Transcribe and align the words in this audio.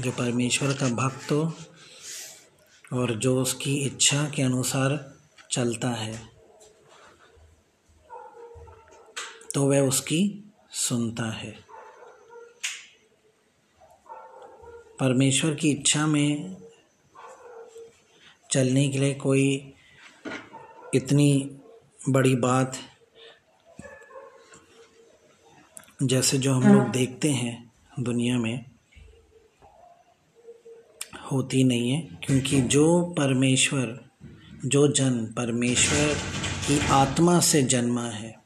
जो 0.00 0.10
परमेश्वर 0.10 0.72
का 0.72 0.88
भक्त 0.88 1.32
हो 1.32 1.54
और 2.92 3.14
जो 3.14 3.42
उसकी 3.42 3.76
इच्छा 3.76 4.30
के 4.30 4.42
अनुसार 4.42 5.16
चलता 5.50 5.88
है 5.88 6.30
तो 9.54 9.66
वह 9.66 9.80
उसकी 9.80 10.52
सुनता 10.70 11.30
है। 11.30 11.64
परमेश्वर 15.00 15.54
की 15.54 15.70
इच्छा 15.70 16.06
में 16.06 16.56
चलने 18.50 18.88
के 18.88 18.98
लिए 18.98 19.14
कोई 19.14 19.74
इतनी 20.94 21.56
बड़ी 22.08 22.36
बात 22.36 22.76
जैसे 26.02 26.38
जो 26.38 26.52
हम 26.52 26.74
लोग 26.74 26.88
देखते 26.88 27.30
हैं 27.30 27.72
दुनिया 28.00 28.38
में 28.38 28.73
होती 31.32 31.64
नहीं 31.64 31.90
है, 31.90 32.00
क्योंकि 32.00 32.60
जो 32.60 33.02
परमेश्वर, 33.18 34.10
जो 34.66 34.88
जन 34.88 35.26
परमेश्वर 35.26 36.14
की 36.66 36.86
आत्मा 36.86 37.40
से 37.40 37.62
जन्मा 37.62 38.06
है 38.06 38.44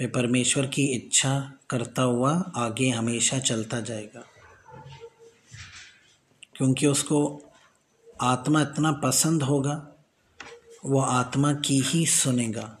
वह 0.00 0.06
परमेश्वर 0.06 0.66
की 0.66 0.84
इच्छा 0.84 1.52
करता 1.70 2.02
हुआ 2.02 2.52
आगे 2.56 2.88
हमेशा 2.88 3.38
चलता 3.38 3.80
जाएगा। 3.80 4.24
क्योंकि 6.56 6.86
उसको 6.86 7.42
आत्मा 8.22 8.62
इतना 8.62 8.92
पसंद 8.92 9.42
होगा, 9.42 9.88
वो 10.84 11.00
आत्मा 11.00 11.52
की 11.52 11.80
ही 11.80 12.06
सुनेगा 12.06 12.78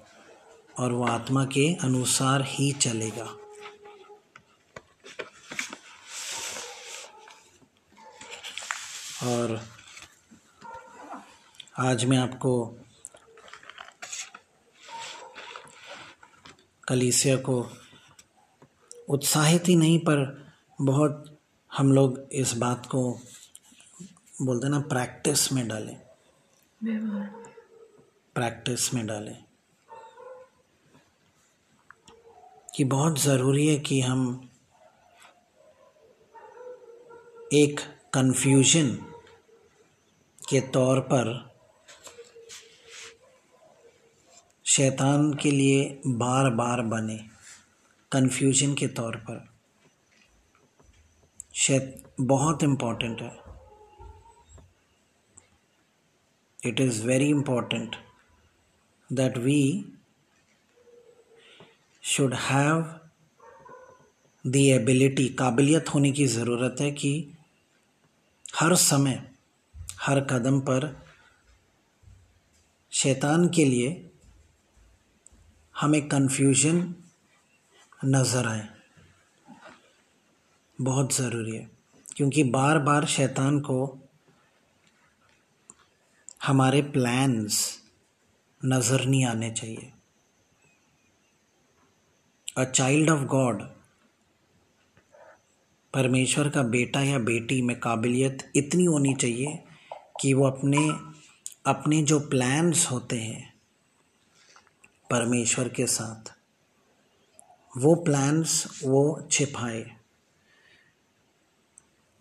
और 0.78 0.92
वो 0.92 1.04
आत्मा 1.04 1.44
के 1.44 1.74
अनुसार 1.74 2.42
ही 2.46 2.72
चलेगा। 2.72 3.36
और 9.28 9.60
आज 11.78 12.04
मैं 12.04 12.18
आपको 12.18 12.52
कलीसिया 16.88 17.36
को 17.36 17.56
उत्साहित 19.08 19.68
ही 19.68 19.76
नहीं, 19.76 19.98
पर 19.98 20.48
बहुत 20.80 21.38
हम 21.76 21.92
लोग 21.92 22.18
इस 22.32 22.52
बात 22.52 22.86
को 22.86 23.02
बोलते 24.42 24.68
ना, 24.68 24.78
प्रैक्टिस 24.80 25.52
में 25.52 25.68
डालें। 25.68 25.96
प्रैक्टिस 28.34 28.94
में 28.94 29.06
डालें 29.06 29.44
कि 32.76 32.84
बहुत 32.84 33.20
ज़रूरी 33.20 33.66
है 33.66 33.78
कि 33.78 34.00
हम 34.00 34.50
एक 37.52 37.80
कन्फ्यूज़न 38.14 38.88
के 40.48 40.60
तौर 40.60 41.00
पर 41.00 41.54
शैतान 44.64 45.34
के 45.34 45.50
लिए 45.50 46.00
बार 46.06 46.50
बार 46.50 46.82
बने। 46.82 47.28
कन्फ्यूज़न 48.12 48.74
के 48.74 48.86
तौर 48.86 49.16
पर। 49.16 49.48
शैत 51.54 52.14
बहुत 52.20 52.62
इम्पोर्टेंट 52.62 53.20
है। 53.20 53.48
It 56.66 56.80
is 56.80 56.92
very 56.92 57.32
important 57.32 57.88
that 59.12 59.34
we 59.34 59.82
should 62.10 62.32
have 62.32 62.84
the 64.46 64.80
ability, 64.80 65.36
काबिलियत 65.36 65.94
होने 65.94 66.12
की 66.12 66.26
ज़रूरत 66.26 66.76
है 66.80 66.90
कि 66.90 67.32
हर 68.60 68.74
समय 68.74 69.27
हर 69.98 70.20
कदम 70.30 70.60
पर 70.60 70.84
शैतान 72.92 73.48
के 73.48 73.64
लिए 73.64 73.88
हमें 75.74 76.00
कन्फ्यूज़न 76.08 76.76
नज़र 78.04 78.46
आए। 78.46 78.68
बहुत 80.78 81.14
ज़रूरी 81.14 81.56
है, 81.56 81.68
क्योंकि 82.16 82.42
बार 82.50 82.78
बार 82.78 83.06
शैतान 83.06 83.58
को 83.60 83.78
हमारे 86.44 86.82
प्लान्स 86.90 87.60
नज़र 88.60 89.04
नहीं 89.04 89.24
आने 89.26 89.50
चाहिए। 89.50 89.92
अ 92.58 92.64
चाइल्ड 92.64 93.10
ऑफ़ 93.10 93.24
गॉड 93.26 93.62
परमेश्वर 95.94 96.48
का 96.48 96.62
बेटा 96.70 97.02
या 97.02 97.18
बेटी 97.24 97.60
में 97.62 97.78
काबिलियत 97.80 98.50
इतनी 98.56 98.84
होनी 98.84 99.14
चाहिए 99.14 99.58
कि 100.20 100.34
वो 100.34 100.46
अपने 100.46 100.88
अपने 101.66 102.02
जो 102.02 102.20
प्लान्स 102.20 102.90
होते 102.90 103.20
हैं 103.20 103.60
परमेश्वर 105.10 105.68
के 105.68 105.86
साथ, 105.86 106.32
वो 107.76 107.94
प्लान्स 107.94 108.82
वो 108.84 109.28
छिपाए। 109.30 109.96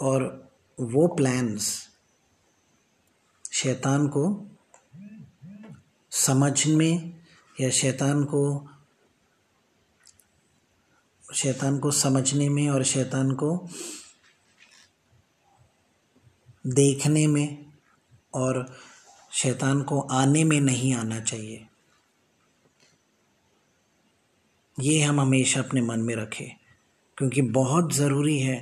और 0.01 0.51
वो 0.79 1.07
प्लान्स 1.07 1.89
शैतान 3.51 4.07
को 4.07 4.47
समझ 6.11 6.67
में 6.67 7.25
या 7.61 7.69
शैतान 7.69 8.23
को 8.23 8.69
शैतान 11.33 11.79
को 11.79 11.91
समझने 11.91 12.49
में 12.49 12.69
और 12.69 12.83
शैतान 12.83 13.31
को 13.31 13.67
देखने 16.67 17.27
में 17.27 17.66
और 18.37 18.65
शैतान 19.31 19.81
को 19.81 19.99
आने 19.99 20.43
में 20.43 20.59
नहीं 20.61 20.93
आना 20.93 21.19
चाहिए। 21.19 21.67
ये 24.77 24.99
हम 25.01 25.19
हमेशा 25.21 25.59
अपने 25.59 25.81
मन 25.81 25.99
में 25.99 26.15
रखें, 26.15 26.49
क्योंकि 27.17 27.41
बहुत 27.41 27.93
ज़रूरी 27.93 28.39
है 28.39 28.57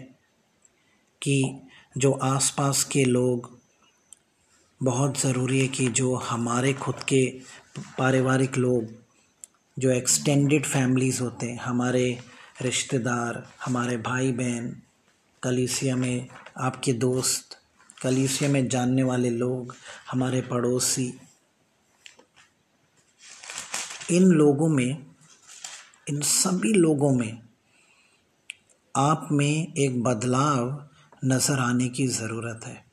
कि 1.22 1.62
जो 1.98 2.12
आसपास 2.12 2.84
के 2.84 3.04
लोग, 3.06 3.50
बहुत 4.84 5.20
ज़रूरी 5.20 5.60
है 5.62 5.68
कि 5.68 5.88
जो 5.88 6.16
हमारे 6.16 6.74
खुद 6.74 7.04
के 7.04 7.26
पारिवारिक 7.98 8.58
लोग, 8.58 8.88
जो 9.78 9.92
एक्सटेंडेड 9.92 10.66
फैमिलीज़ 10.66 11.22
होते 11.22 11.46
हैं, 11.46 11.60
हमारे 11.60 12.20
रिश्तेदार, 12.62 13.44
हमारे 13.66 13.98
भाई 13.98 14.32
बहन 14.32 14.76
कलीसिया 15.44 15.96
में 15.96 16.28
आपके 16.58 16.94
दोस्त 16.94 17.62
कलीसिया 18.06 18.50
में 18.50 18.68
जानने 18.68 19.04
वाले 19.04 19.30
लोग, 19.30 19.76
हमारे 20.12 20.42
पड़ोसी। 20.42 21.20
इन 24.12 24.24
लोगों 24.24 24.70
में, 24.70 25.06
इन 26.10 26.22
सभी 26.22 26.74
लोगों 26.74 27.16
में 27.16 27.42
आप 28.96 29.28
में 29.32 29.74
एक 29.74 30.04
बदलाव 30.04 30.90
नज़र 31.26 31.60
आने 31.60 31.90
की 31.90 32.08
ज़रूरत 32.08 32.62
है। 32.66 32.86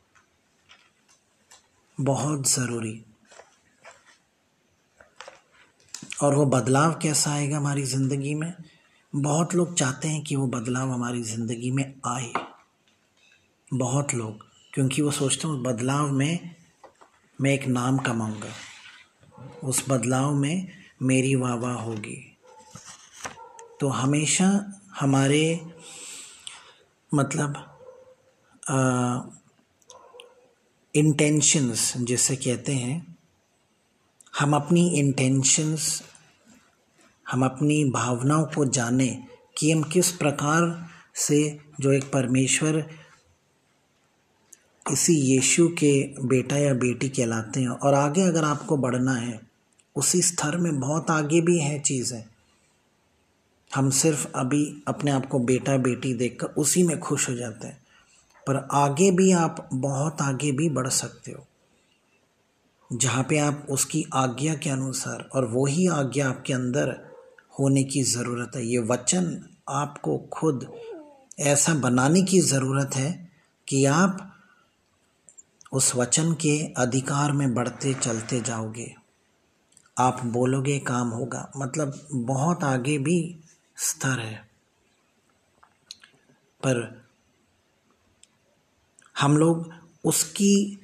बहुत 2.01 2.49
ज़रूरी। 2.49 3.05
और 6.23 6.35
वो 6.35 6.47
बदलाव 6.47 6.93
कैसा 7.03 7.33
आएगा 7.33 7.57
हमारी 7.57 7.83
ज़िंदगी 7.83 8.35
में? 8.35 8.55
बहुत 9.15 9.55
लोग 9.55 9.75
चाहते 9.75 10.09
हैं 10.09 10.25
कि 10.25 10.37
वो 10.37 10.47
बदलाव 10.47 10.91
हमारी 10.91 11.23
ज़िंदगी 11.23 11.71
में 11.71 12.01
आए। 12.07 12.33
बहुत 13.75 14.15
लोग। 14.15 14.52
क्योंकि 14.73 15.03
वो 15.03 15.11
सोचते 15.11 15.49
हैं, 15.49 15.63
बदलाव 15.63 16.13
में 16.13 16.55
मैं 17.41 17.51
एक 17.51 17.67
नाम 17.67 17.99
कमाऊँगा। 17.99 18.53
उस 19.65 19.85
बदलाव 19.89 20.35
में 20.35 20.69
मेरी 21.03 21.35
वाह 21.35 21.55
वाह 21.55 21.75
होगी। 21.75 22.17
तो 23.81 23.89
हमेशा 23.89 24.49
हमारे 25.01 25.61
मतलब 27.13 27.69
इंटेंशंस 30.95 31.93
जिसे 31.97 32.37
कहते 32.37 32.73
हैं, 32.73 33.17
हम 34.39 34.55
अपनी 34.57 34.89
इंटेंशंस 34.99 36.03
हम 37.27 37.45
अपनी 37.45 37.85
भावनाओं 37.85 38.45
को 38.45 38.65
जाने 38.65 39.07
कि 39.59 39.71
हम 39.73 39.83
किस 39.83 40.11
प्रकार 40.13 40.89
से 41.15 41.61
जो 41.81 41.93
एक 41.93 42.11
परमेश्वर 42.13 42.85
इसी 44.91 45.15
यीशु 45.15 45.69
के 45.69 46.15
बेटा 46.27 46.57
या 46.57 46.75
बेटी 46.75 47.09
कहलाते 47.09 47.61
हैं। 47.61 47.69
और 47.69 47.95
आगे 47.95 48.23
अगर 48.23 48.45
आपको 48.45 48.77
बढ़ना 48.77 49.13
है, 49.13 49.41
उसी 49.97 50.23
स्तर 50.23 50.57
में 50.57 50.81
बहुत 50.81 51.11
आगे 51.11 51.41
भी 51.41 51.59
है 51.59 51.79
चीज़ें 51.79 52.25
हम 53.75 53.91
सिर्फ़ 53.91 54.27
अभी 54.35 54.83
अपने 54.89 55.11
आप 55.11 55.27
को 55.27 55.39
बेटा 55.39 55.77
बेटी 55.77 56.15
देखकर 56.15 56.47
उसी 56.47 56.83
में 56.83 57.01
खुश 57.01 57.29
हो 57.29 57.35
जाते 57.35 57.67
हैं। 57.67 57.83
पर 58.47 58.69
आगे 58.73 59.11
भी 59.11 59.33
आप 59.33 59.69
बहुत 59.75 60.17
आगे 60.21 60.53
भी 60.53 60.69
बढ़ 60.69 60.89
सकते 60.89 61.33
हो। 61.33 61.47
जहाँ 62.93 63.27
पे 63.29 63.39
आप 63.39 63.67
उसकी 63.71 64.07
आज्ञा 64.15 64.55
के 64.55 64.71
अनुसार 64.71 65.29
और 65.35 65.45
वही 65.45 65.87
आज्ञा 65.87 66.29
आपके 66.29 66.53
अंदर 66.53 67.11
होने 67.61 67.85
की 67.85 68.03
ज़रूरत 68.03 68.53
है। 68.57 68.67
ये 68.67 68.79
वचन 68.79 69.45
आपको 69.69 70.19
खुद 70.19 70.73
ऐसा 71.41 71.75
बनाने 71.75 72.23
की 72.23 72.41
ज़रूरत 72.41 72.91
है 72.95 73.31
कि 73.69 73.85
आप 73.85 74.32
उस 75.73 75.95
वचन 75.95 76.33
के 76.33 76.73
अधिकार 76.73 77.33
में 77.33 77.55
बढ़ते 77.55 77.95
चलते 77.95 78.41
जाओगे। 78.41 78.95
आप 79.99 80.25
बोलोगे 80.25 80.79
काम 80.79 81.09
होगा। 81.09 81.53
मतलब 81.57 82.09
बहुत 82.13 82.65
आगे 82.65 82.99
भी 82.99 83.41
स्तर 83.77 84.21
है। 84.21 84.51
पर 86.67 87.05
हम 89.21 89.37
लोग 89.37 89.75
उसकी 90.05 90.81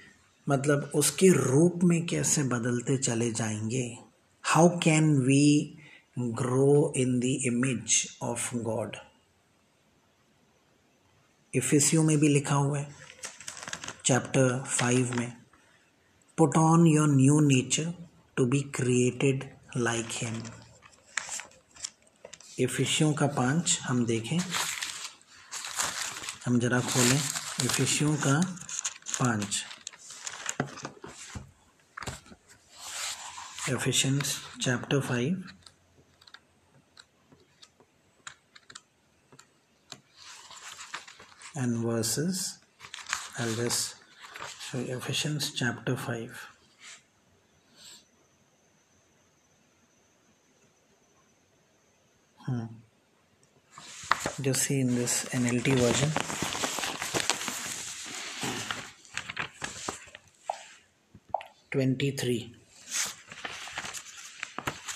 मतलब 0.49 0.91
उसके 0.95 1.29
रूप 1.29 1.81
में 1.85 2.07
कैसे 2.07 2.43
बदलते 2.43 2.97
चले 2.97 3.31
जाएँगे? 3.33 3.99
How 4.43 4.79
can 4.79 5.19
we 5.19 5.79
grow 6.19 6.93
in 6.97 7.21
the 7.21 7.25
image 7.25 8.19
of 8.23 8.57
God 8.57 8.97
इफिसियो 11.55 12.03
में 12.03 12.19
भी 12.19 12.29
लिखा 12.29 12.55
हुआ 12.55 12.79
है 12.79 13.08
चैप्टर 14.09 14.63
फाइव 14.63 15.17
में 15.17 15.37
put 16.37 16.57
on 16.57 16.87
your 16.87 17.09
new 17.09 17.41
nature 17.41 18.09
to 18.37 18.47
be 18.47 18.61
created 18.61 19.59
like 19.77 20.09
him 20.11 20.43
इफिशियों 22.59 23.13
का 23.13 23.27
पाँच 23.27 23.79
हम 23.83 24.07
देखें। 24.07 24.39
हम 26.47 26.59
जरा 26.59 26.81
खोलें। 26.81 27.21
इफिशियों 27.65 28.17
का 28.17 28.41
पाँच। 29.21 29.65
Ephesians 33.69 34.41
chapter 34.63 35.01
five 35.01 35.45
verses, 41.85 42.37
I'll 43.39 43.55
just 43.65 43.98
you 44.75 44.97
Ephesians 44.97 45.53
chapter 45.53 45.97
5 45.97 46.49
Hmm. 52.49 52.65
Just 54.41 54.63
see 54.63 54.81
in 54.81 54.95
this 54.95 55.27
NLT 55.27 55.75
version. 55.81 56.11
Twenty-three. 61.71 62.55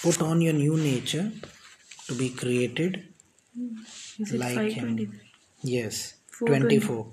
Put 0.02 0.22
on 0.22 0.40
your 0.40 0.54
new 0.54 0.78
nature 0.78 1.30
to 2.06 2.14
be 2.14 2.30
created 2.30 3.04
like 4.32 4.72
him. 4.72 5.20
Yes. 5.62 6.14
Twenty-four. 6.38 7.12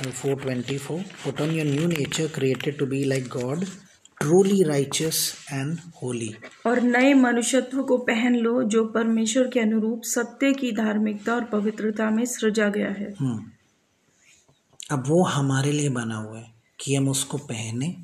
Uh, 0.00 0.10
four 0.10 0.34
twenty-four. 0.34 1.04
Put 1.22 1.40
on 1.42 1.50
your 1.52 1.66
new 1.66 1.86
nature 1.86 2.28
created 2.28 2.78
to 2.78 2.86
be 2.86 3.04
like 3.06 3.28
God 3.30 3.66
truly 4.20 4.62
righteous 4.62 5.18
and 5.52 5.78
holy 6.02 6.28
और 6.66 6.80
नए 6.80 7.12
मनुष्यत्व 7.14 7.82
को 7.82 7.96
पहन 8.06 8.34
लो 8.36 8.62
जो 8.72 8.84
परमेश्वर 8.94 9.46
के 9.48 9.60
अनुरूप 9.60 10.02
सत्य 10.06 10.52
की 10.52 10.72
धार्मिकता 10.72 11.34
और 11.34 11.44
पवित्रता 11.52 12.08
में 12.10 12.24
सृजा 12.32 12.68
गया 12.68 12.90
है 12.90 13.08
हम्म। 13.20 13.38
अब 14.90 15.04
वो 15.08 15.22
हमारे 15.26 15.72
लिए 15.72 15.88
बना 15.90 16.16
हुआ 16.16 16.38
है 16.38 16.52
कि 16.80 16.94
हम 16.94 17.08
उसको 17.08 17.38
पहने 17.46 17.94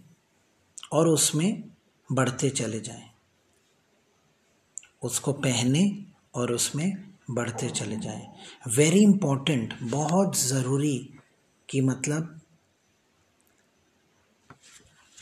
और 0.93 1.09
उसमें 1.09 1.63
बढ़ते 2.11 2.51
चले 2.63 2.81
जाएँ 2.81 3.05
उसको 5.03 5.33
पहने 5.45 5.85
और 6.35 6.53
उसमें 6.53 6.91
बढ़ते 7.31 7.69
चले 7.73 7.97
जाएँ 7.99 8.27
वेरी 8.77 9.03
इंपॉर्टेंट 9.03 9.75
बहुत 9.91 10.39
ज़रूरी 10.39 10.97
कि 11.69 11.81
मतलब 11.81 12.41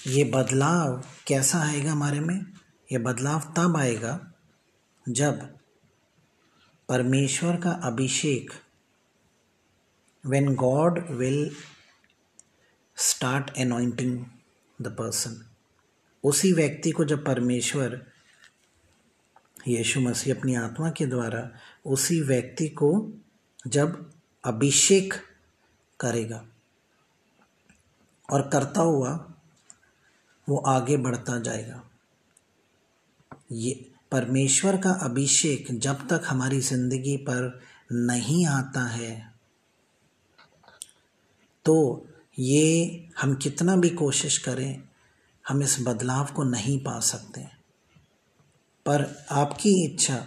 ये 0.07 0.25
बदलाव 0.25 1.05
कैसा 1.27 1.59
आएगा 1.59 1.93
हमारे 1.93 2.21
में? 2.21 2.47
ये 2.93 2.99
बदलाव 2.99 3.55
तब 3.57 3.77
आएगा 3.77 4.33
जब 5.09 5.57
परमेश्वर 6.89 7.57
का 7.57 7.71
अभिषेक 7.71 8.51
when 10.27 10.55
God 10.55 11.11
will 11.11 11.57
start 12.97 13.51
anointing 13.59 14.25
the 14.83 14.89
person 14.89 15.45
उसी 16.25 16.53
व्यक्ति 16.53 16.91
को 16.91 17.05
जब 17.05 17.25
परमेश्वर 17.25 18.07
यीशु 19.69 20.01
मसीह 20.01 20.35
अपनी 20.35 20.55
आत्मा 20.55 20.91
के 20.91 21.07
द्वारा 21.07 21.51
उसी 21.87 22.21
व्यक्ति 22.21 22.69
को 22.69 23.13
जब 23.67 24.13
अभिषेक 24.45 25.15
करेगा। 26.01 26.45
और 28.29 28.49
करता 28.49 28.81
हुआ 28.81 29.11
वो 30.49 30.57
आगे 30.69 30.97
बढ़ता 30.97 31.39
जाएगा। 31.41 31.83
ये 33.53 33.73
परमेश्वर 34.13 34.77
का 34.77 34.91
अभिषेक 35.03 35.67
जब 35.73 36.07
तक 36.09 36.23
हमारी 36.27 36.61
ज़िंदगी 36.61 37.17
पर 37.29 37.61
नहीं 37.93 38.47
आता 38.47 38.87
है 38.87 39.13
तो 41.67 42.07
ये 42.39 43.09
हम 43.21 43.35
कितना 43.35 43.77
भी 43.77 43.91
कोशिश 43.91 44.39
करें, 44.39 44.83
हम 45.45 45.63
इस 45.63 45.77
बदलाव 45.81 46.33
को 46.37 46.45
नहीं 46.45 46.79
पा 46.79 46.99
सकते। 47.01 47.45
पर 48.87 49.05
आपकी 49.33 49.73
इच्छा, 49.85 50.25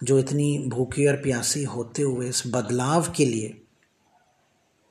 जो 0.00 0.18
इतनी 0.18 0.58
भूखी 0.68 1.06
और 1.06 1.16
प्यासी 1.16 1.62
होते 1.64 2.02
हुए 2.02 2.28
इस 2.28 2.42
बदलाव 2.46 3.12
के 3.16 3.24
लिए 3.24 3.61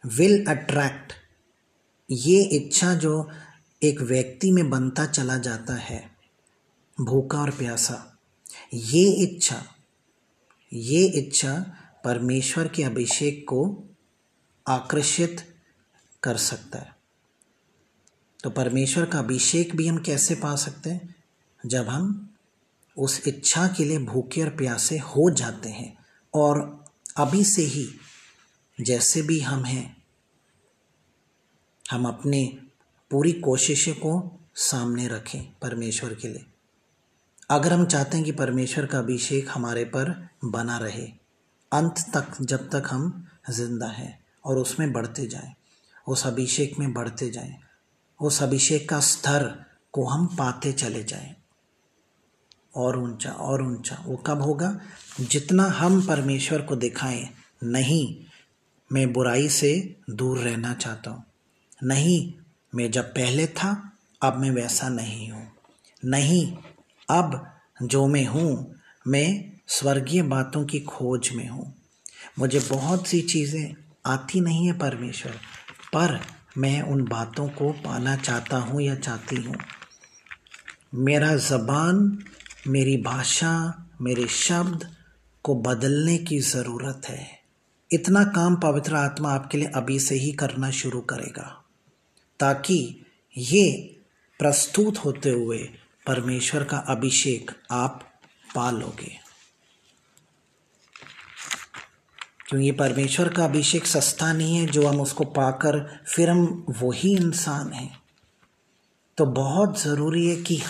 विल 0.06 0.46
अट्रैक्ट 0.46 1.14
ये 2.12 2.44
इच्छा 2.44 2.94
जो 2.94 3.30
एक 3.84 4.02
व्यक्ति 4.02 4.52
में 4.52 4.70
बनता 4.70 5.06
चला 5.06 5.38
जाता 5.38 5.74
है, 5.74 6.12
भूखा 7.02 7.42
और 7.42 7.50
प्यासा, 7.50 8.18
ये 8.74 9.12
इच्छा 9.12 9.66
ये 10.74 11.06
इच्छा 11.06 11.78
परमेश्वर 12.06 12.68
के 12.68 12.84
अभिषेक 12.84 13.46
को 13.48 13.84
आकर्षित 14.68 15.56
कर 16.24 16.38
सकता 16.38 16.80
है। 16.80 16.96
तो 18.44 18.50
परमेश्वर 18.50 19.06
का 19.06 19.20
अभिषेक 19.20 19.76
भी 19.76 19.88
हम 19.88 19.98
कैसे 19.98 20.36
पा 20.36 20.56
सकते 20.56 20.90
हैं? 20.90 21.16
जब 21.66 21.88
हम 21.88 22.34
उस 22.98 23.28
इच्छा 23.28 23.68
के 23.68 23.86
लिए 23.86 24.00
भूखे 24.00 24.42
और 24.42 24.50
प्यासे 24.50 24.98
हो 24.98 25.34
जाते 25.34 25.70
हैं 25.70 25.98
और 26.34 26.86
अभी 27.18 27.44
से 27.44 27.62
ही 27.62 27.88
जैसे 28.82 29.22
भी 29.22 29.40
हम 29.40 29.66
हैं, 29.66 30.04
हम 31.92 32.06
अपने 32.06 32.58
पूरी 33.12 33.32
कोशिशों 33.32 33.94
को 33.94 34.40
सामने 34.56 35.08
रखें 35.08 35.54
परमेश्वर 35.62 36.14
के 36.14 36.28
लिए। 36.28 36.46
अगर 37.50 37.74
हम 37.74 37.86
चाहते 37.86 38.18
हैं 38.18 38.26
कि 38.26 38.32
परमेश्वर 38.32 38.86
का 38.86 39.00
अभिषेक 39.00 39.50
हमारे 39.50 39.86
पर 39.86 40.30
बना 40.46 40.78
रहे, 40.78 41.12
अंत 41.72 41.96
तक, 42.14 42.42
जब 42.42 42.70
तक 42.70 42.84
हम 42.92 43.28
ज़िंदा 43.50 43.88
हैं 43.88 44.24
और 44.46 44.58
उसमें 44.58 44.92
बढ़ते 44.92 45.28
जाएँ, 45.28 45.54
उस 46.08 46.28
अभिषेक 46.28 46.80
में 46.80 46.94
बढ़ते 46.94 47.30
जाएँ, 47.30 47.58
उस 48.22 48.44
अभिषेक 48.44 48.90
का 48.90 49.00
स्तर 49.00 49.66
को 49.92 50.06
हम 50.06 50.28
पाते 50.28 50.74
चले 50.74 51.04
जाएँ। 51.04 51.36
और 52.76 52.98
ऊँचा 52.98 53.32
और 53.32 53.64
ऊँचा, 53.64 54.04
वो 54.06 54.18
कब 54.18 54.42
होगा? 54.42 54.80
जितना 55.22 55.64
हम 55.64 56.08
परमेश्वर 56.08 56.62
को 56.62 56.76
दिखाएँ, 56.76 57.30
नहीं 57.64 58.26
मैं 58.92 59.14
बुराई 59.14 59.50
से 59.50 59.96
दूर 60.10 60.40
रहना 60.40 60.74
चाहता 60.74 61.12
हूँ। 61.12 61.24
नहीं, 61.84 62.34
मैं 62.76 62.92
जब 62.92 63.04
पहले 63.04 63.48
था, 63.48 63.92
अब 64.24 64.38
मैं 64.38 64.52
वैसा 64.52 64.90
नहीं 64.90 65.32
हूँ। 65.32 65.52
नहीं, 66.06 66.58
अब 67.10 67.54
जो 67.84 68.08
मैं 68.08 68.26
हूँ, 68.26 68.76
मैं 69.08 69.52
स्वर्गीय 69.68 70.22
बातों 70.22 70.66
की 70.66 70.80
खोज 70.80 71.30
में 71.36 71.48
हूँ। 71.48 71.76
मुझे 72.40 72.60
बहुत 72.60 73.08
सी 73.08 73.22
चीज़ें 73.22 73.76
आती 74.06 74.42
नहीं 74.42 74.68
है 74.68 74.78
परमेश्वर, 74.78 75.32
पर 75.94 76.22
मैं 76.58 76.82
उन 76.82 77.06
बातों 77.06 77.50
को 77.50 77.72
पाना 77.72 78.16
चाहता 78.16 78.58
हूँ 78.58 78.82
या 78.82 78.96
चाहती 78.96 79.36
हूँ। 79.36 79.56
मेरा 80.96 81.36
ज़बान, 81.36 82.24
मेरी 82.68 82.98
भाषा, 82.98 83.88
मेरे 84.02 84.28
शब्द 84.28 84.96
को 85.44 85.56
बदलने 85.56 86.18
की 86.18 86.40
ज़रूरत 86.40 87.02
है। 87.06 87.41
इतना 87.92 88.24
काम 88.24 88.56
पवित्र 88.56 88.96
आत्मा 88.96 89.32
आपके 89.32 89.58
लिए 89.58 89.68
अभी 89.68 90.00
से 90.00 90.16
ही 90.16 90.32
करना 90.32 90.70
शुरू 90.72 91.02
करेगा, 91.02 91.64
ताकि 92.40 93.06
ये 93.38 93.96
प्रस्तुत 94.40 94.98
होते 94.98 95.30
हुए 95.30 95.58
परमेश्वर 96.08 96.64
का 96.64 96.78
अभिषेक 96.78 97.52
आप 97.72 98.08
पा 98.56 98.72
लोगे 98.72 99.20
क्योंकि 102.50 102.72
परमेश्वर 102.72 103.30
का 103.30 103.44
अभिषेक 103.46 103.86
सस्ता 103.86 104.34
नहीं 104.34 104.56
है, 104.58 104.66
जो 104.66 104.88
हम 104.88 105.02
उसको 105.02 105.24
पाकर 105.24 106.02
फिर 106.08 106.30
हम 106.30 106.66
वही 106.82 107.16
इंसान 107.16 107.72
हैं। 107.74 108.02
तो 109.18 109.26
बहुत 109.26 109.82
ज़रूरी 109.82 110.28
है 110.28 110.36
कि 110.36 110.62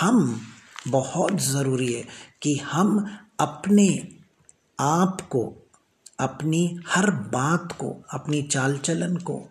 हम, 0.00 0.40
बहुत 0.88 1.40
ज़रूरी 1.40 1.92
है 1.92 2.04
कि 2.42 2.56
हम 2.56 3.18
अपने 3.40 4.08
आप 4.80 5.20
को 5.20 5.67
अपनी 6.20 6.80
हर 6.88 7.10
बात 7.10 7.72
को, 7.72 8.04
अपनी 8.10 8.42
चाल 8.42 8.78
चलन 8.78 9.16
को, 9.16 9.50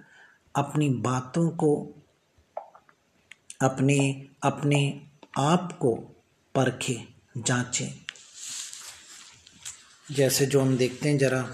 अपनी 0.56 0.90
बातों 0.90 1.50
को, 1.50 1.94
अपने 3.62 4.28
अपने 4.44 5.02
आप 5.38 5.78
को 5.82 5.96
परखे, 6.56 7.08
जांचे। 7.38 7.94
जैसे 10.12 10.46
जो 10.46 10.62
हम 10.62 10.78
देखते 10.78 11.10
हैं 11.10 11.18
जरा 11.18 11.54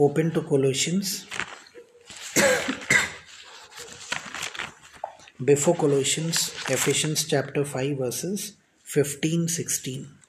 open 0.00 0.30
to 0.30 0.40
Colossians 0.40 1.26
before 5.42 5.74
Colossians 5.76 6.52
Ephesians 6.70 7.26
chapter 7.26 7.64
five 7.64 8.02
verses 8.02 8.54
fifteen 8.86 9.46
sixteen 9.46 10.19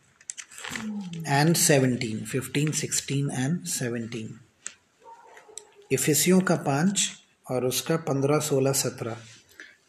and 1.28 1.56
seventeen 1.56 2.20
fifteen 2.20 2.72
sixteen 2.72 3.32
and 3.32 3.64
seventeen 3.64 4.40
इफिसियों 5.92 6.40
का 6.40 6.56
पाँच 6.56 7.12
और 7.52 7.66
उसका 7.66 7.96
पंद्रह 7.96 8.40
सोलह 8.40 8.72
सत्रह। 8.72 9.18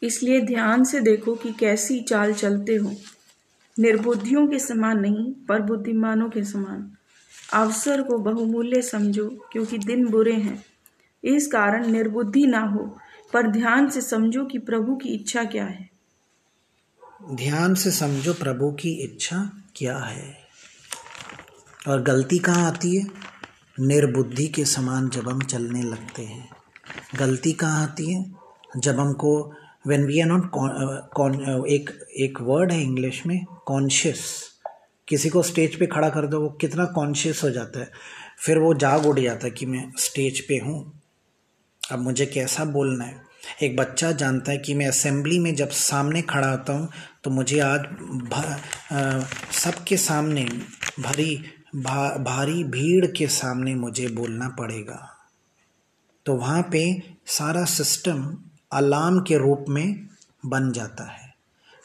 इसलिए 0.03 0.41
ध्यान 0.41 0.83
से 0.83 0.99
देखो 0.99 1.35
कि 1.35 1.53
कैसी 1.53 2.01
चाल 2.01 2.33
चलते 2.33 2.75
हो। 2.75 2.95
निर्बुद्धियों 3.79 4.47
के 4.47 4.59
समान 4.59 4.99
नहीं 4.99 5.33
पर 5.33 5.61
बुद्धिमानों 5.61 6.29
के 6.29 6.43
समान। 6.43 6.91
अवसर 7.53 8.01
को 8.01 8.17
बहुमूल्य 8.17 8.81
समझो 8.81 9.29
क्योंकि 9.51 9.77
दिन 9.77 10.07
बुरे 10.07 10.33
हैं। 10.33 10.65
इस 11.23 11.47
कारण 11.47 11.87
निर्बुद्धि 11.87 12.45
ना 12.47 12.59
हो 12.59 12.97
पर 13.33 13.47
ध्यान 13.47 13.89
से 13.89 14.01
समझो 14.01 14.45
कि 14.45 14.57
प्रभु 14.57 14.95
की 14.95 15.09
इच्छा 15.09 15.43
क्या 15.43 15.65
है। 15.65 15.89
ध्यान 17.31 17.75
से 17.75 17.91
समझो 17.91 18.33
प्रभु 18.33 18.71
की 18.71 18.91
इच्छा 18.91 19.63
क्या 19.75 19.97
है। 19.97 20.42
और 21.85 22.01
गलती 22.01 22.37
कहाँ 22.39 22.65
आती 22.67 22.95
है? 22.97 23.03
निर्बुद्धि 23.79 24.47
के 24.47 24.63
समान 24.65 25.09
जब 25.09 25.27
हम 25.29 25.41
चलने 25.41 25.81
लगते 25.81 26.21
हैं। 26.21 26.47
गलती 27.15 27.51
कहाँ 27.53 27.83
आती 27.83 28.13
है? 28.13 28.23
जब 28.77 28.99
हमको 28.99 29.33
when 29.87 30.05
we 30.05 30.19
are 30.21 30.27
not 30.27 30.49
cone 31.15 31.65
एक 31.69 31.89
एक 32.19 32.41
वर्ड 32.41 32.71
है 32.71 32.81
इंग्लिश 32.81 33.25
में 33.25 33.39
कॉन्शियस 33.65 34.21
किसी 35.07 35.29
को 35.29 35.41
स्टेज 35.43 35.75
पे 35.79 35.85
खड़ा 35.87 36.09
कर 36.09 36.27
दो, 36.27 36.39
वो 36.39 36.49
कितना 36.61 36.85
कॉन्शियस 36.85 37.43
हो 37.43 37.49
जाता 37.49 37.79
है। 37.79 37.89
फिर 38.39 38.57
वो 38.57 38.73
जाग 38.73 39.05
उठ 39.05 39.19
जाता 39.19 39.45
है 39.47 39.51
कि 39.51 39.65
मैं 39.65 39.91
स्टेज 39.99 40.39
पे 40.47 40.57
हूँ। 40.57 41.01
अब 41.81 41.99
मुझे 41.99 42.25
कैसा 42.25 42.65
बोलना 42.65 43.05
है? 43.05 43.21
एक 43.63 43.75
बच्चा 43.77 44.11
जानता 44.11 44.51
है 44.51 44.57
कि 44.57 44.73
मैं 44.73 44.87
असेंबली 44.87 45.39
में 45.39 45.53
जब 45.55 45.69
सामने 45.69 46.21
खड़ा 46.21 46.49
होता 46.49 46.73
हूँ 46.73 46.87
तो 47.23 47.29
मुझे 47.29 47.59
आज 47.59 47.85
सबके 49.53 49.97
सामने 49.97 50.43
भरी 50.99 51.35
भा, 51.73 52.09
भारी 52.17 52.63
भीड़ 52.63 53.05
के 53.07 53.27
सामने 53.29 53.75
मुझे 53.75 54.07
बोलना 54.09 54.47
पड़ेगा। 54.49 54.99
तो 56.25 56.35
वहाँ 56.35 56.61
पे 56.71 56.83
सारा 57.27 57.63
सिस्टम 57.65 58.25
अलार्म 58.71 59.19
के 59.19 59.37
रूप 59.37 59.65
में 59.69 60.07
बन 60.43 60.71
जाता 60.71 61.09
है। 61.11 61.33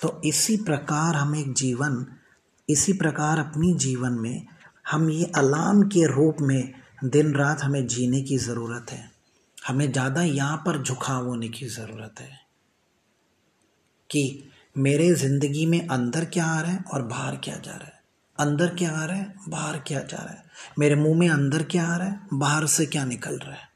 तो 0.00 0.20
इसी 0.24 0.56
प्रकार 0.56 1.14
हम 1.14 1.34
एक 1.36 1.52
जीवन 1.54 2.04
इसी 2.68 2.92
प्रकार 2.92 3.38
अपनी 3.38 3.72
जीवन 3.76 4.12
में 4.12 4.46
हम 4.90 5.08
ये 5.10 5.24
अलार्म 5.36 5.82
के 5.88 6.06
रूप 6.06 6.40
में 6.40 6.72
दिन 7.06 7.34
रात 7.34 7.62
हमें 7.62 7.86
जीने 7.86 8.20
की 8.22 8.36
ज़रूरत 8.38 8.90
है। 8.92 9.10
हमें 9.58 9.90
ज़्यादा 9.92 10.22
यहाँ 10.22 10.56
पर 10.66 10.82
झुकाव 10.82 11.26
होने 11.26 11.48
की 11.48 11.66
ज़रूरत 11.68 12.20
है 12.20 12.30
कि 14.10 14.50
मेरे 14.76 15.12
ज़िंदगी 15.14 15.66
में 15.66 15.80
अंदर 15.80 16.24
क्या 16.24 16.46
आ 16.46 16.60
रहा 16.60 16.72
है 16.72 16.84
और 16.84 17.02
बाहर 17.04 17.36
क्या 17.36 17.56
जा 17.56 17.72
रहा 17.72 17.86
है। 17.86 17.97
अंदर 18.40 18.74
क्या 18.74 18.90
आ 18.92 19.04
रहा 19.04 19.16
है 19.16 19.34
बाहर 19.48 19.78
क्या 19.78 20.00
जा 20.00 20.16
रहा 20.16 20.32
है 20.32 20.44
मेरे 20.78 20.94
मुँह 20.94 21.18
में 21.18 21.28
अंदर 21.28 21.62
क्या 21.62 21.86
आ 21.86 21.96
रहा 21.96 22.08
है 22.08 22.38
बाहर 22.38 22.66
से 22.66 22.86
क्या 22.86 23.04
निकल 23.04 23.38
रहा 23.38 23.54
है 23.54 23.66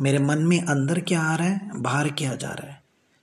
मेरे 0.00 0.18
मन 0.18 0.38
में 0.38 0.60
अंदर 0.62 1.00
क्या 1.00 1.20
आ 1.22 1.34
रहा 1.36 1.46
है 1.46 1.80
बाहर 1.82 2.08
क्या 2.10 2.34
जा 2.34 2.50
रहा 2.50 2.72
है 2.72 2.78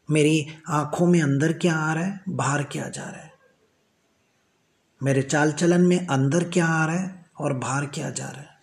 मेरी 0.09 0.47
आँखों 0.69 1.07
में 1.07 1.21
अंदर 1.21 1.53
क्या 1.53 1.75
आ 1.75 1.93
रहा 1.93 2.03
है 2.03 2.19
बाहर 2.29 2.63
क्या 2.63 2.87
जा 2.89 3.03
रहा 3.03 3.21
है 3.21 3.31
मेरे 5.01 5.21
चाल 5.21 5.51
चलन 5.51 5.81
में 5.81 6.07
अंदर 6.07 6.43
क्या 6.49 6.65
आ 6.65 6.85
रहा 6.85 6.95
है 6.95 7.25
और 7.39 7.53
बाहर 7.53 7.85
क्या 7.85 8.09
जा 8.09 8.27
रहा 8.27 8.41
है 8.41 8.55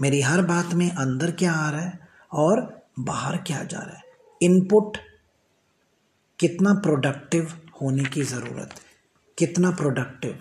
मेरी 0.00 0.20
हर 0.20 0.42
बात 0.42 0.74
में 0.74 0.90
अंदर 0.90 1.30
क्या 1.30 1.52
आ 1.52 1.70
रहा 1.70 1.80
है 1.80 1.98
और 2.32 2.60
बाहर 2.98 3.36
क्या 3.36 3.62
जा 3.64 3.78
रहा 3.78 3.96
है 3.96 4.02
इनपुट 4.40 4.96
कितना 6.38 6.74
प्रोडक्टिव 6.74 7.52
होने 7.80 8.04
की 8.04 8.22
ज़रूरत 8.22 8.72
है 8.72 8.92
कितना 9.38 9.70
प्रोडक्टिव 9.70 10.38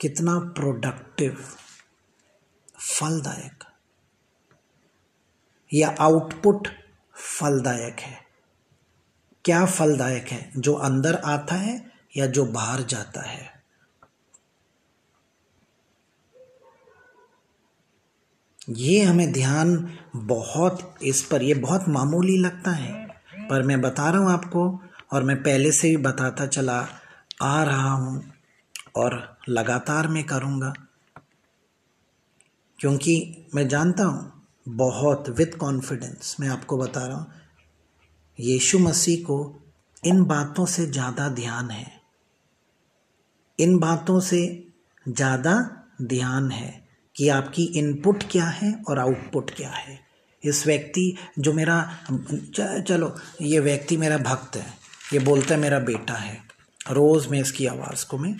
कितना 0.00 0.38
प्रोडक्टिव 0.38 1.44
फलदायक। 2.80 3.64
या 5.74 5.96
आउटपुट 6.00 6.68
फलदायक 7.14 8.00
है। 8.00 8.18
क्या 9.44 9.66
फलदायक 9.66 10.28
है? 10.28 10.52
जो 10.56 10.74
अंदर 10.74 11.14
आता 11.14 11.54
है 11.54 11.90
या 12.16 12.26
जो 12.26 12.44
बाहर 12.46 12.82
जाता 12.82 13.20
है? 13.20 13.64
ये 18.70 19.02
हमें 19.02 19.32
ध्यान 19.32 19.98
बहुत, 20.16 20.94
इस 21.02 21.22
पर 21.22 21.42
ये 21.42 21.54
बहुत 21.54 21.88
मामूली 21.88 22.38
लगता 22.38 22.70
है। 22.70 23.06
पर 23.50 23.62
मैं 23.62 23.80
बता 23.80 24.10
रहा 24.10 24.20
हूँ 24.20 24.30
आपको, 24.30 24.80
और 25.12 25.22
मैं 25.22 25.42
पहले 25.42 25.72
से 25.72 25.88
ही 25.88 25.96
बताता 25.96 26.46
चला 26.46 26.88
आ 27.42 27.62
रहा 27.62 27.90
हूँ। 27.90 28.39
और 28.94 29.16
लगातार 29.48 30.08
मैं 30.08 30.24
करूँगा। 30.24 30.72
क्योंकि 32.78 33.46
मैं 33.54 33.66
जानता 33.68 34.04
हूँ, 34.04 34.32
बहुत 34.66 35.28
विथ 35.30 35.56
कॉन्फिडेंस 35.58 36.36
मैं 36.40 36.48
आपको 36.48 36.76
बता 36.78 37.06
रहा 37.06 37.16
हूँ, 37.16 37.32
यीशु 38.38 38.78
मसीह 38.78 39.24
को 39.24 39.38
इन 40.02 40.24
बातों 40.24 40.66
से 40.66 40.86
ज़्यादा 40.86 41.28
ध्यान 41.30 41.70
है। 41.70 41.86
इन 43.58 43.78
बातों 43.78 44.20
से 44.20 44.42
ज़्यादा 45.06 45.54
ध्यान 46.02 46.50
है 46.50 46.70
कि 47.16 47.28
आपकी 47.28 47.64
इनपुट 47.78 48.22
क्या 48.30 48.44
है 48.46 48.72
और 48.88 48.98
आउटपुट 48.98 49.50
क्या 49.50 49.70
है। 49.70 49.98
इस 50.42 50.66
व्यक्ति 50.66 51.16
जो 51.38 51.52
मेरा 51.52 51.82
चलो, 52.08 53.14
ये 53.42 53.58
व्यक्ति 53.60 53.96
मेरा 53.96 54.18
भक्त 54.18 54.56
है, 54.56 54.66
ये 55.12 55.18
बोलता 55.20 55.54
है 55.54 55.60
मेरा 55.60 55.78
बेटा 55.80 56.14
है। 56.14 56.38
रोज़ 56.80 57.28
मैं 57.28 57.40
इसकी 57.40 57.66
आवाज़ 57.66 58.06
को 58.06 58.18
मैं 58.18 58.34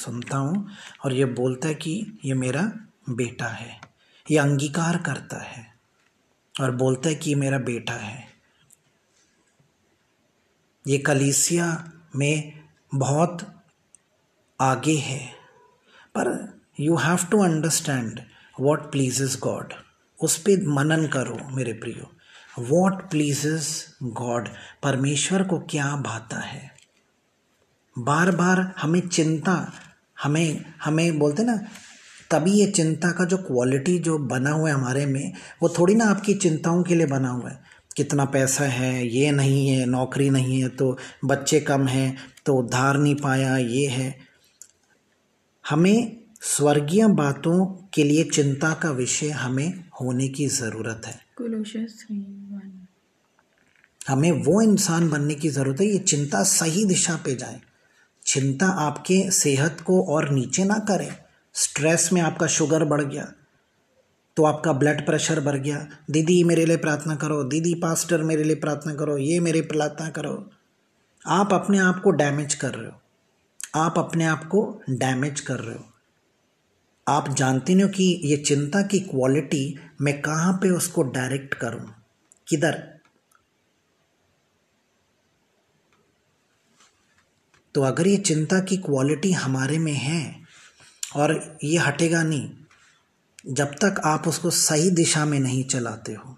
सुनता 0.00 0.36
हूँ 0.36 0.66
और 1.04 1.12
ये 1.12 1.24
बोलता 1.24 1.68
है 1.68 1.74
कि 1.74 2.18
ये 2.24 2.34
मेरा 2.34 2.62
बेटा 3.10 3.48
है, 3.48 3.80
ये 4.26 4.38
अंगीकार 4.38 4.98
करता 5.02 5.42
है 5.42 5.66
और 6.54 6.74
बोलता 6.76 7.08
है 7.08 7.14
कि 7.14 7.30
ये 7.30 7.36
मेरा 7.36 7.58
बेटा 7.60 7.94
है। 7.94 8.28
ये 10.84 10.98
कलीसिया 10.98 11.66
में 12.16 12.60
बहुत 12.92 13.46
आगे 14.60 14.96
है, 14.96 15.20
पर 16.14 16.62
you 16.80 16.96
have 16.96 17.26
to 17.30 17.42
understand 17.44 18.20
what 18.60 18.90
pleases 18.92 19.38
God 19.42 19.74
उस 20.18 20.36
पर 20.38 20.66
मनन 20.68 21.06
करो 21.06 21.38
मेरे 21.56 21.72
प्रियो। 21.74 22.10
वॉट 22.58 23.08
प्लीजेस 23.10 23.96
गॉड 24.02 24.48
परमेश्वर 24.82 25.42
को 25.42 25.58
क्या 25.70 25.94
भाता 25.96 26.38
है? 26.38 26.70
बार 27.96 28.30
बार 28.30 28.60
हमें 28.78 29.00
चिंता 29.00 29.54
हमें 30.22 30.64
हमें 30.84 31.18
बोलते 31.18 31.42
ना 31.42 31.56
तभी 32.30 32.52
ये 32.52 32.66
चिंता 32.70 33.10
का 33.10 33.24
जो 33.24 33.36
क्वालिटी 33.36 33.98
जो 33.98 34.16
बना 34.28 34.50
हुआ 34.50 34.68
है 34.68 34.74
हमारे 34.74 35.04
में 35.06 35.32
वो 35.62 35.68
थोड़ी 35.68 35.94
ना 35.94 36.04
आपकी 36.06 36.34
चिंताओं 36.36 36.82
के 36.82 36.94
लिए 36.94 37.06
बना 37.06 37.28
हुआ 37.28 37.50
है। 37.50 37.58
कितना 37.96 38.24
पैसा 38.24 38.64
है 38.64 39.06
ये 39.08 39.30
नहीं 39.30 39.66
है 39.68 39.86
नौकरी 39.86 40.28
नहीं 40.30 40.60
है 40.62 40.68
तो 40.68 40.96
बच्चे 41.24 41.60
कम 41.60 41.86
हैं 41.86 42.16
तो 42.46 42.54
उद्धार 42.54 42.98
नहीं 42.98 43.14
पाया 43.14 43.56
ये 43.58 43.86
है। 43.88 44.14
हमें 45.64 46.16
स्वर्गीय 46.42 47.06
बातों 47.14 47.66
के 47.94 48.04
लिए 48.04 48.24
चिंता 48.24 48.72
का 48.74 48.90
विषय 48.90 49.30
हमें 49.30 49.84
होने 50.00 50.28
की 50.28 50.46
ज़रूरत 50.48 51.06
है। 51.06 51.18
हमें 54.08 54.30
वो 54.44 54.60
इंसान 54.62 55.08
बनने 55.10 55.34
की 55.34 55.48
ज़रूरत 55.48 55.80
है 55.80 55.86
ये 55.86 55.98
चिंता 55.98 56.42
सही 56.44 56.84
दिशा 56.84 57.16
पे 57.16 57.34
जाए। 57.34 57.60
चिंता 58.30 58.66
आपके 58.66 59.30
सेहत 59.30 59.80
को 59.80 60.02
और 60.04 60.30
नीचे 60.30 60.64
ना 60.64 60.74
करे। 60.74 61.10
स्ट्रेस 61.54 62.12
में 62.12 62.22
आपका 62.22 62.46
शुगर 62.46 62.84
बढ़ 62.84 63.00
गया 63.00 63.32
तो 64.36 64.44
आपका 64.44 64.72
ब्लड 64.72 65.06
प्रेशर 65.06 65.40
बढ़ 65.40 65.56
गया। 65.56 65.86
दीदी, 66.10 66.44
मेरे 66.44 66.66
लिए 66.66 66.76
प्रार्थना 66.76 67.14
करो। 67.14 67.42
दीदी 67.44 67.74
पास्टर 67.74 68.22
मेरे 68.22 68.44
लिए 68.44 68.56
प्रार्थना 68.56 68.94
करो। 68.94 69.16
ये 69.18 69.40
मेरे 69.40 69.60
प्रार्थना 69.60 70.10
करो। 70.10 70.50
आप 71.26 71.52
अपने 71.52 71.78
आप 71.78 72.00
को 72.04 72.10
डैमेज 72.10 72.54
कर 72.54 72.74
रहे 72.74 72.90
हो। 72.90 73.00
आप 73.80 73.98
अपने 73.98 74.24
आप 74.24 74.44
को 74.44 74.82
डैमेज 74.90 75.40
कर 75.40 75.58
रहे 75.60 75.76
हो। 75.76 75.84
आप 77.08 77.28
जानते 77.28 77.74
नहीं 77.74 77.84
हो 77.84 77.90
कि 77.90 78.20
ये 78.24 78.36
चिंता 78.36 78.82
की 78.82 79.00
क्वालिटी 79.00 79.78
मैं 80.00 80.22
कहाँ 80.22 80.52
पे 80.52 80.70
उसको 80.70 81.02
डायरेक्ट 81.02 81.54
करूँ। 81.54 81.94
किधर? 82.48 82.99
तो 87.74 87.82
अगर 87.82 88.06
ये 88.06 88.16
चिंता 88.16 88.58
की 88.60 88.76
क्वालिटी 88.78 89.32
हमारे 89.32 89.78
में 89.78 89.92
है 89.92 90.22
और 91.16 91.58
ये 91.64 91.78
हटेगा 91.78 92.22
नहीं, 92.22 92.50
जब 93.46 93.74
तक 93.74 94.00
आप 94.04 94.28
उसको 94.28 94.50
सही 94.50 94.90
दिशा 94.90 95.24
में 95.24 95.38
नहीं 95.40 95.64
चलाते 95.64 96.12
हो 96.14 96.36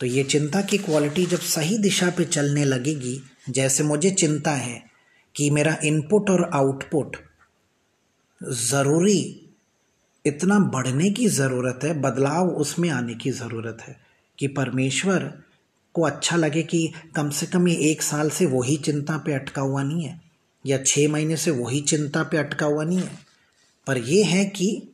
तो 0.00 0.06
ये 0.06 0.22
चिंता 0.24 0.60
की 0.62 0.78
क्वालिटी 0.78 1.24
जब 1.26 1.40
सही 1.46 1.78
दिशा 1.78 2.08
पे 2.10 2.24
चलने 2.24 2.64
लगेगी, 2.64 3.20
जैसे 3.50 3.82
मुझे 3.82 4.10
चिंता 4.10 4.50
है 4.50 4.82
कि 5.34 5.50
मेरा 5.50 5.76
इनपुट 5.84 6.30
और 6.30 6.48
आउटपुट 6.54 7.16
ज़रूरी, 8.40 9.50
इतना 10.24 10.58
बढ़ने 10.58 11.10
की 11.10 11.26
ज़रूरत 11.28 11.80
है, 11.84 11.92
बदलाव 12.00 12.48
उसमें 12.56 12.88
आने 12.90 13.14
की 13.14 13.30
ज़रूरत 13.32 13.78
है 13.88 13.96
कि 14.38 14.48
परमेश्वर 14.48 15.32
को 15.94 16.02
अच्छा 16.02 16.36
लगे 16.36 16.62
कि 16.62 16.92
कम 17.16 17.30
से 17.30 17.46
कम 17.46 17.68
ये 17.68 17.90
एक 17.90 18.02
साल 18.02 18.30
से 18.30 18.46
वही 18.46 18.76
चिंता 18.76 19.16
पे 19.18 19.32
अटका 19.32 19.62
हुआ 19.62 19.82
नहीं 19.82 20.04
है, 20.04 20.20
या 20.66 20.78
छः 20.86 21.08
महीने 21.08 21.36
से 21.36 21.50
वही 21.50 21.80
चिंता 21.80 22.22
पे 22.22 22.36
अटका 22.36 22.66
हुआ 22.66 22.84
नहीं 22.84 22.98
है। 22.98 23.18
पर 23.86 23.98
यह 23.98 24.26
है 24.26 24.44
कि 24.44 24.88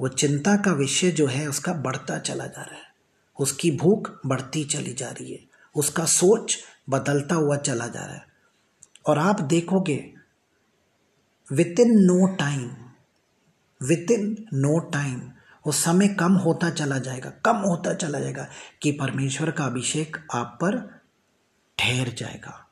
वो 0.00 0.08
चिंता 0.08 0.56
का 0.56 0.72
विषय 0.72 1.10
जो 1.10 1.26
है, 1.26 1.48
उसका 1.48 1.72
बढ़ता 1.72 2.18
चला 2.18 2.46
जा 2.46 2.62
रहा 2.62 2.76
है। 2.76 2.94
उसकी 3.40 3.70
भूख 3.70 4.20
बढ़ती 4.26 4.64
चली 4.64 4.92
जा 4.92 5.10
रही 5.10 5.32
है। 5.32 5.40
उसका 5.76 6.04
सोच 6.04 6.58
बदलता 6.90 7.34
हुआ 7.34 7.56
चला 7.56 7.86
जा 7.86 8.04
रहा 8.04 8.14
है। 8.14 8.26
और 9.06 9.18
आप 9.18 9.40
देखोगे 9.40 10.14
within 11.80 11.90
no 11.90 12.26
time 12.26 12.70
within 14.10 14.46
no 14.54 14.78
time 14.78 15.22
वो 15.66 15.72
समय 15.72 16.08
कम 16.08 16.32
होता 16.32 16.70
चला 16.70 16.98
जाएगा, 16.98 17.30
कम 17.30 17.56
होता 17.56 17.94
चला 17.94 18.20
जाएगा 18.20 18.48
कि 18.82 18.92
परमेश्वर 18.92 19.50
का 19.50 19.64
अभिषेक 19.64 20.26
आप 20.34 20.58
पर 20.62 21.00
ठहर 21.78 22.08
जाएगा। 22.08 22.68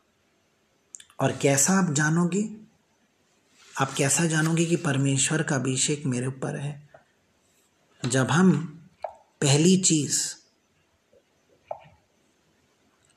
और 1.20 1.32
कैसा 1.32 1.72
आप 1.72 1.94
जानोगे? 1.94 2.56
आप 3.80 3.92
कैसा 3.92 4.25
जानोगे 4.25 4.64
कि 4.64 4.76
परमेश्वर 4.76 5.42
का 5.42 5.56
अभिषेक 5.56 6.06
मेरे 6.06 6.26
ऊपर 6.26 6.56
है? 6.56 6.88
जब 8.04 8.30
हम 8.30 8.80
पहली 9.40 9.76
चीज़ 9.76 10.34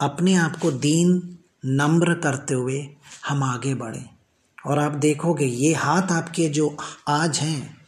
अपने 0.01 0.35
आप 0.35 0.55
को 0.55 0.71
दीन, 0.71 1.37
नम्र 1.65 2.13
करते 2.13 2.53
हुए 2.53 2.95
हम 3.27 3.43
आगे 3.43 3.75
बढ़ें। 3.75 4.09
और 4.65 4.79
आप 4.79 4.91
देखोगे, 4.91 5.45
ये 5.45 5.73
हाथ 5.73 6.01
आपके 6.01 6.49
जो 6.49 6.77
आज 7.07 7.39
हैं 7.39 7.84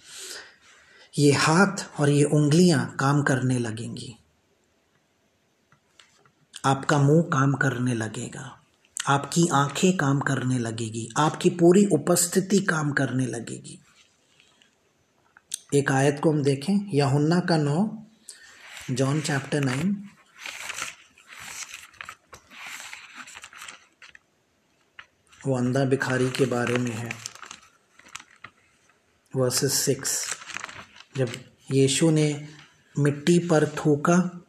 ये 1.17 1.31
हाथ 1.31 1.99
और 1.99 2.09
ये 2.09 2.23
उंगलियाँ 2.23 2.95
काम 2.99 3.23
करने 3.23 3.59
लगेंगी। 3.59 4.17
आपका 6.65 6.97
मुँह 6.97 7.23
काम 7.23 7.53
करने 7.53 7.93
लगेगा। 7.93 8.61
आपकी 9.07 9.47
आँखें 9.53 9.97
काम 9.97 10.19
करने 10.19 10.59
लगेगी। 10.59 11.09
आपकी 11.17 11.49
पूरी 11.49 11.85
उपस्थिति 11.85 12.59
काम 12.59 12.91
करने 12.91 13.25
लगेगी। 13.25 13.79
एक 15.75 15.91
आयत 15.91 16.19
को 16.23 16.31
हम 16.31 16.43
देखें। 16.43 16.91
यहुन्ना 16.93 17.39
का 17.39 17.57
नौ, 17.57 18.03
जॉन 18.91 19.21
चैप्टर 19.21 19.63
नाइन। 19.63 20.09
वो 25.47 25.57
अंधा 25.57 25.85
भिखारी 25.85 26.29
के 26.29 26.45
बारे 26.45 26.77
में 26.77 26.91
है। 26.91 27.15
Verses 29.35 29.73
six. 29.73 30.36
जब 31.17 31.29
यीशु 31.71 32.09
ने 32.09 32.47
मिट्टी 32.99 33.39
पर 33.39 33.67
थूका 33.67 34.45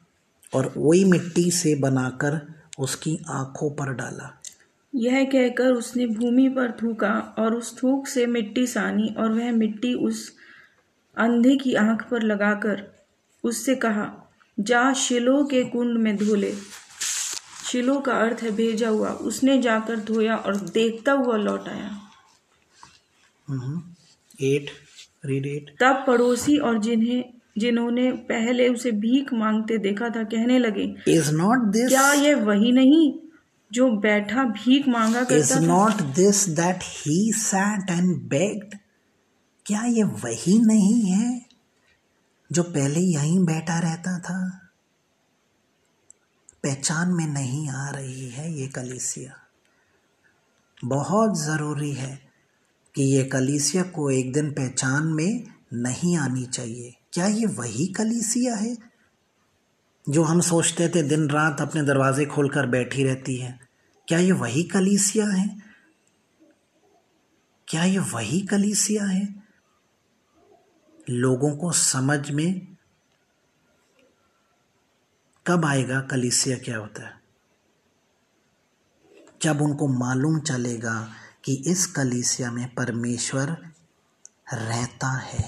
और 0.54 0.74
वही 0.76 1.04
मिट्टी 1.04 1.50
से 1.50 1.74
बनाकर 1.74 2.54
उसकी 2.78 3.18
आँखों 3.28 3.70
पर 3.70 3.94
डाला। 3.94 4.42
यह 4.94 5.24
कहकर 5.24 5.72
उसने 5.72 6.06
भूमि 6.06 6.48
पर 6.48 6.72
थूका 6.72 7.34
और 7.38 7.54
उस 7.54 7.82
थूक 7.82 8.06
से 8.06 8.26
मिट्टी 8.26 8.66
सानी 8.66 9.14
और 9.18 9.32
वह 9.32 9.52
मिट्टी 9.52 9.94
उस 9.94 10.36
अंधे 11.18 11.56
की 11.56 11.74
आँख 11.74 12.02
पर 12.10 12.22
लगाकर 12.22 13.06
उससे 13.44 13.74
कहा 13.74 14.30
जा 14.60 14.92
शिलो 14.92 15.44
के 15.44 15.64
कुंड 15.64 15.98
में 15.98 16.16
धो 16.16 16.34
ले। 16.34 16.54
शिलो 17.72 18.00
का 18.00 18.12
अर्थ 18.12 18.42
है 18.42 18.50
भेजा 18.50 18.88
हुआ। 18.88 19.10
उसने 19.10 19.62
जाकर 19.62 19.96
धोया 20.00 20.36
और 20.36 20.56
देखता 20.56 21.12
हुआ 21.12 21.36
लौट 21.36 21.68
आया। 21.68 22.00
Eight 23.50 24.42
eight. 24.42 24.87
तब 25.80 26.04
पड़ोसी 26.06 26.56
और 26.56 26.78
जिन्हें 26.78 27.24
जिन्होंने 27.58 28.12
पहले 28.12 28.68
उसे 28.68 28.92
भीख 28.92 29.32
मांगते 29.32 29.78
देखा 29.78 30.08
था 30.08 30.24
कहने 30.24 30.58
लगे 30.58 30.94
इज़ 31.08 31.32
नॉट 31.32 31.58
दिस 31.58 31.88
क्या 31.88 32.12
ये 32.12 32.34
वही 32.34 32.72
नहीं 32.72 33.14
जो 33.72 33.90
बैठा 33.90 34.44
भीख 34.44 34.88
मांगा 34.88 35.24
करता 35.24 35.36
is 35.36 35.58
not 35.58 35.92
this 35.92 36.48
that 36.48 36.78
he 36.82 37.32
sat 37.32 37.90
and 37.90 38.16
begged 38.16 38.78
क्या 39.66 39.82
ये 39.82 40.02
वही 40.02 40.58
नहीं 40.58 41.02
है 41.02 41.48
जो 42.52 42.62
पहले 42.62 43.00
यहीं 43.00 43.44
बैठा 43.44 43.78
रहता 43.78 44.18
था? 44.18 44.60
पहचान 46.62 47.08
में 47.08 47.26
नहीं 47.26 47.70
आ 47.70 47.90
रही 47.90 48.28
है 48.28 48.52
ये 48.52 48.68
कलीसिया। 48.68 49.32
बहुत 50.84 51.38
ज़रूरी 51.38 51.92
है 51.92 52.27
कि 52.98 53.04
ये 53.04 53.24
कलीसिया 53.24 53.82
को 53.82 54.10
एक 54.10 54.32
दिन 54.32 54.52
पहचान 54.52 55.06
में 55.06 55.46
नहीं 55.72 56.16
आनी 56.16 56.46
चाहिए। 56.46 56.94
क्या 57.12 57.26
ये 57.26 57.46
वही 57.46 57.86
कलीसिया 57.86 58.54
है 58.54 58.76
जो 60.08 60.22
हम 60.22 60.40
सोचते 60.40 60.88
थे 60.88 61.02
दिन 61.02 61.30
रात 61.30 61.60
अपने 61.60 61.82
दरवाजे 61.82 62.26
खोलकर 62.26 62.66
बैठी 62.66 63.04
रहती 63.04 63.36
है? 63.36 63.60
क्या 64.08 64.18
ये 64.18 64.32
वही 64.32 64.62
कलीसिया 64.62 65.26
है? 65.26 65.62
क्या 67.68 67.84
ये 67.84 67.98
वही 67.98 68.40
कलीसिया 68.40 69.04
है? 69.04 69.42
लोगों 71.10 71.56
को 71.56 71.72
समझ 71.72 72.30
में 72.30 72.76
कब 75.46 75.64
आएगा 75.64 76.00
कलिसिया 76.00 76.58
क्या 76.58 76.78
होता 76.78 77.06
है? 77.06 77.20
जब 79.42 79.60
उनको 79.60 79.88
मालूम 79.88 80.40
चलेगा 80.40 81.08
कि 81.48 81.54
इस 81.54 81.86
कलिसिया 81.86 82.50
में 82.50 82.74
परमेश्वर 82.74 83.72
रहता 84.52 85.08
है। 85.08 85.44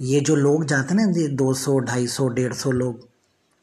ये 0.00 0.20
जो 0.20 0.36
लोग 0.36 0.64
जाते 0.64 0.94
हैं 0.94 1.06
ना, 1.06 1.20
ये 1.20 1.28
दो 1.28 1.54
सौ, 1.54 1.78
ढाई 1.78 2.06
सौ, 2.06 2.28
डेढ़ 2.28 2.54
सौ 2.54 2.70
लोग, 2.70 3.08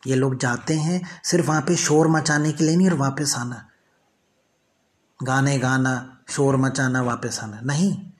ये 0.08 0.16
लोग 0.16 0.40
जाते 0.40 0.74
हैं 0.74 1.22
सिर्फ़ 1.24 1.48
वहाँ 1.48 1.62
पे 1.62 1.76
शोर 1.76 2.08
मचाने 2.08 2.52
के 2.52 2.64
लिए 2.64 2.76
नहीं, 2.76 2.90
और 2.90 2.94
वापस 2.94 3.36
आना। 3.38 3.70
गाने 5.24 5.60
गाना, 5.60 6.20
शोर 6.30 6.58
मचाना, 6.58 7.02
वापस 7.02 7.40
आना। 7.40 7.62
नहीं। 7.62 8.12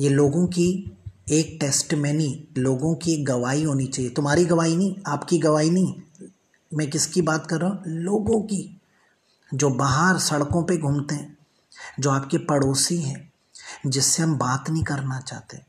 ये 0.00 0.08
लोगों 0.08 0.46
की 0.46 0.98
एक 1.30 1.58
टेस्ट 1.60 1.94
मैनी 1.94 2.48
लोगों 2.58 2.94
की 2.94 3.24
गवाही 3.24 3.62
होनी 3.62 3.86
चाहिए। 3.86 4.10
तुम्हारी 4.10 4.44
गवाही 4.44 4.76
नहीं, 4.76 4.96
आपकी 5.06 5.38
गवाही 5.38 5.70
नहीं। 5.70 6.02
मैं 6.74 6.90
किसकी 6.90 7.22
बात 7.22 7.46
कर 7.46 7.60
रहा 7.60 7.70
हूँ? 7.70 7.82
लोगों 7.86 8.42
की। 8.42 8.80
जो 9.54 9.70
बाहर 9.70 10.18
सड़कों 10.18 10.62
पे 10.62 10.76
घूमते 10.76 11.14
हैं 11.14 11.37
जो 12.00 12.10
आपके 12.10 12.38
पड़ोसी 12.38 13.02
हैं, 13.02 13.32
जिससे 13.86 14.22
हम 14.22 14.38
बात 14.38 14.70
नहीं 14.70 14.84
करना 14.84 15.20
चाहते, 15.20 15.62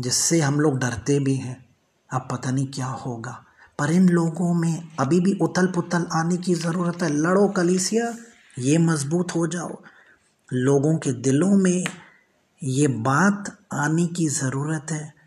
जिससे 0.00 0.40
हम 0.40 0.60
लोग 0.60 0.78
डरते 0.78 1.18
भी 1.18 1.34
हैं, 1.34 1.68
अब 2.12 2.28
पता 2.30 2.50
नहीं 2.50 2.66
क्या 2.66 2.86
होगा। 2.86 3.44
पर 3.78 3.90
इन 3.90 4.08
लोगों 4.08 4.54
में 4.54 4.88
अभी 5.00 5.20
भी 5.20 5.32
उथल 5.32 5.66
पुथल 5.66 6.06
आने 6.12 6.36
की 6.36 6.54
ज़रूरत 6.54 7.02
है। 7.02 7.08
लड़ो 7.08 7.48
कलीसिया, 7.48 8.14
ये 8.58 8.78
मज़बूत 8.78 9.34
हो 9.36 9.46
जाओ। 9.46 9.82
लोगों 10.52 10.98
के 10.98 11.12
दिलों 11.12 11.56
में 11.56 11.84
ये 12.62 12.88
बात 12.88 13.58
आने 13.72 14.06
की 14.06 14.28
ज़रूरत 14.28 14.86
है। 14.90 15.19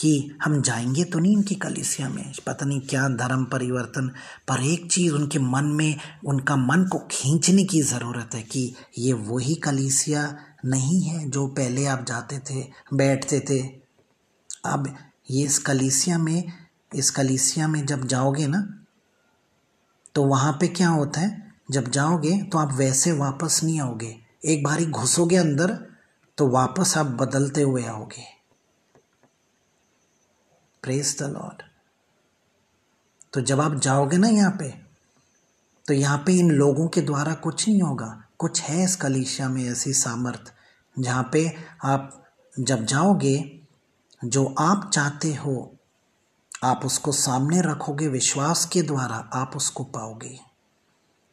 कि 0.00 0.30
हम 0.42 0.62
जाएँगे 0.62 1.04
तो 1.04 1.18
नहीं 1.18 1.32
इनकी 1.32 1.54
कलिसिया 1.54 2.08
में? 2.08 2.32
पता 2.46 2.66
नहीं 2.66 2.80
क्या 2.80 3.08
धर्म 3.08 3.44
परिवर्तन, 3.44 4.08
पर 4.48 4.62
एक 4.62 4.92
चीज़ 4.92 5.12
उनके 5.12 5.38
मन 5.38 5.64
में, 5.64 5.96
उनका 6.26 6.56
मन 6.56 6.88
को 6.92 6.98
खींचने 7.10 7.64
की 7.64 7.82
ज़रूरत 7.82 8.34
है 8.34 8.42
कि 8.42 8.74
ये 8.98 9.12
वही 9.12 9.54
कलिसिया 9.54 10.36
नहीं 10.64 11.00
है 11.02 11.30
जो 11.30 11.46
पहले 11.46 11.86
आप 11.86 12.04
जाते 12.04 12.38
थे, 12.38 12.64
बैठते 12.94 13.40
थे। 13.40 13.62
अब 14.64 14.96
ये 15.30 15.44
इस 15.44 15.58
कलिसिया 15.58 16.18
में, 16.18 16.52
इस 16.94 17.10
कलिसिया 17.10 17.68
में 17.68 17.86
जब 17.86 18.06
जाओगे 18.06 18.46
ना 18.46 18.84
तो 20.14 20.24
वहाँ 20.24 20.52
पे 20.52 20.68
क्या 20.68 20.88
होता 20.88 21.20
है? 21.20 21.52
जब 21.70 21.90
जाओगे 21.90 22.42
तो 22.42 22.58
आप 22.58 22.72
वैसे 22.72 23.12
वापस 23.12 23.60
नहीं 23.64 23.80
आओगे। 23.80 24.16
एक 24.44 24.64
बारी 24.64 24.86
घुसोगे 24.86 25.36
अंदर 25.36 25.78
तो 26.38 26.48
वापस 26.48 26.98
आप 26.98 27.06
बदलते 27.06 27.62
हुए 27.62 27.84
आओगे। 27.84 28.39
प्रेस 30.82 31.16
द 31.18 31.22
लॉर्ड 31.22 31.62
तो 33.32 33.40
जब 33.40 33.60
आप 33.60 33.74
जाओगे 33.74 34.16
ना 34.16 34.28
यहाँ 34.28 34.50
पे 34.50 34.68
तो 35.86 35.94
यहाँ 35.94 36.18
पे 36.18 36.32
इन 36.32 36.50
लोगों 36.50 36.88
के 36.88 37.00
द्वारा 37.00 37.32
कुछ 37.34 37.68
नहीं 37.68 37.82
होगा। 37.82 38.24
कुछ 38.38 38.60
है 38.60 38.82
इस 38.84 38.94
कलीसिया 38.96 39.48
में 39.48 39.62
ऐसी 39.64 39.92
सामर्थ, 39.92 40.52
जहाँ 40.96 41.28
पे 41.32 41.54
आप 41.84 42.32
जब 42.60 42.84
जाओगे, 42.84 43.60
जो 44.24 44.44
आप 44.58 44.90
चाहते 44.94 45.34
हो, 45.34 45.76
आप 46.64 46.84
उसको 46.84 47.12
सामने 47.12 47.60
रखोगे 47.60 48.08
विश्वास 48.08 48.64
के 48.64 48.82
द्वारा, 48.82 49.16
आप 49.34 49.56
उसको 49.56 49.84
पाओगे। 49.84 50.38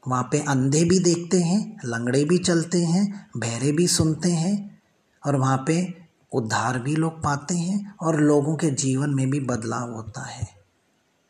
वहाँ 0.07 0.23
पे 0.23 0.39
अंधे 0.39 0.83
भी 0.83 0.99
देखते 0.99 1.41
हैं, 1.41 1.79
लंगड़े 1.85 2.23
भी 2.25 2.37
चलते 2.37 2.83
हैं, 2.83 3.29
बहरे 3.37 3.71
भी 3.71 3.87
सुनते 3.87 4.31
हैं, 4.31 4.81
और 5.23 5.35
वहाँ 5.35 5.63
पे 5.67 6.06
उद्धार 6.31 6.79
भी 6.79 6.95
लोग 6.95 7.19
पाते 7.23 7.55
हैं 7.55 7.95
और 8.01 8.19
लोगों 8.21 8.55
के 8.55 8.69
जीवन 8.69 9.09
में 9.09 9.29
भी 9.29 9.39
बदलाव 9.39 9.91
होता 9.91 10.25
है। 10.25 10.47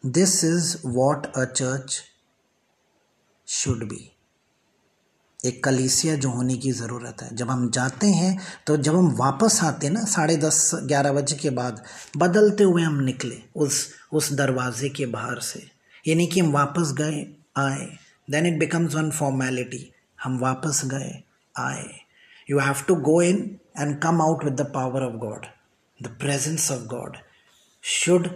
This 0.04 0.44
is 0.44 0.76
what 0.86 1.26
a 1.36 1.46
church 1.46 2.02
should 3.48 3.84
be 3.84 4.12
एक 5.46 5.64
कलीसिया 5.64 6.16
जो 6.16 6.30
होने 6.30 6.56
की 6.58 6.72
ज़रूरत 6.72 7.22
है। 7.22 7.36
जब 7.36 7.50
हम 7.50 7.70
जाते 7.72 8.08
हैं 8.08 8.40
तो 8.68 8.78
जब 8.78 8.96
हम 8.96 9.12
वापस 9.12 9.60
आते 9.64 9.88
हैं 9.88 9.94
ना, 9.94 10.04
साढ़े 10.04 10.38
दस, 10.38 10.72
ग्यारह 10.76 11.14
बजे 11.14 11.36
के 11.36 11.50
बाद, 11.50 11.84
बदलते 12.18 12.64
हुए 12.64 12.82
हम 12.82 13.00
निकले 13.00 13.42
उस 13.56 13.90
उस 14.14 14.32
दरवाजे 14.34 14.90
के 14.90 15.06
बाहर 15.06 15.40
से। 15.40 15.64
यानी 16.08 16.28
कि 16.28 16.40
हम 16.40 16.52
वापस 16.52 16.94
गए, 16.94 17.22
आए। 17.58 17.86
Then 18.30 18.46
it 18.46 18.60
becomes 18.60 18.96
one 18.96 19.12
formality 19.12 19.92
हम 20.24 20.40
वापस 20.40 20.82
गए, 20.86 21.24
आए। 21.56 22.07
You 22.50 22.60
have 22.60 22.84
to 22.88 22.96
go 22.96 23.22
in 23.22 23.38
and 23.80 23.98
come 24.02 24.22
out 24.22 24.44
with 24.44 24.54
the 24.62 24.72
power 24.76 25.04
of 25.04 25.16
God 25.18 25.46
the 26.00 26.08
presence 26.20 26.72
of 26.72 26.84
God 26.88 27.18
should 27.84 28.30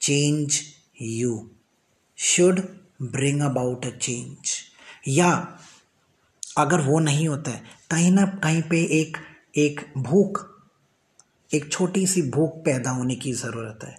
change 0.00 0.60
you 1.02 1.48
should 2.18 2.60
bring 3.02 3.40
about 3.42 3.86
a 3.86 3.90
change 3.90 4.50
या, 5.08 5.30
अगर 6.58 6.80
वो 6.80 6.98
नहीं 6.98 7.26
होता 7.28 7.50
है, 7.50 7.62
कहीं 7.90 8.10
ना 8.12 8.24
कहीं 8.44 8.62
पे 8.62 8.82
एक 9.00 9.16
एक 9.56 9.80
भूख, 9.98 10.40
एक 11.50 11.70
छोटी 11.72 12.06
सी 12.06 12.22
भूख 12.30 12.56
पैदा 12.64 12.90
होने 12.90 13.14
की 13.16 13.32
ज़रूरत 13.32 13.84
है, 13.84 13.96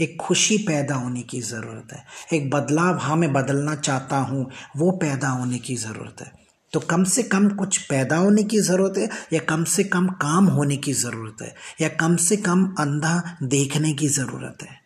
एक 0.00 0.16
खुशी 0.20 0.56
पैदा 0.58 0.94
होने 0.94 1.22
की 1.22 1.40
ज़रूरत 1.40 1.92
है, 1.92 2.04
एक 2.32 2.50
बदलाव 2.50 2.98
हाँ 2.98 3.16
मैं 3.16 3.32
बदलना 3.32 3.74
चाहता 3.74 4.16
हूँ, 4.20 4.50
वो 4.76 4.90
पैदा 4.98 5.28
होने 5.28 5.58
की 5.58 5.76
ज़रूरत 5.76 6.20
है। 6.20 6.45
तो 6.76 6.80
कम 6.80 7.04
से 7.04 7.22
कम 7.22 7.48
कुछ 7.48 7.76
पैदा 7.78 8.16
होने 8.16 8.42
की 8.44 8.58
ज़रूरत 8.60 8.98
है, 8.98 9.08
या 9.32 9.40
कम 9.40 9.64
से 9.64 9.84
कम 9.84 10.08
काम 10.08 10.46
होने 10.46 10.76
की 10.76 10.92
ज़रूरत 10.92 11.42
है, 11.42 11.54
या 11.80 11.88
कम 11.88 12.16
से 12.16 12.36
कम 12.36 12.74
अंधा 12.78 13.38
देखने 13.42 13.92
की 13.92 14.08
ज़रूरत 14.08 14.62
है। 14.62 14.80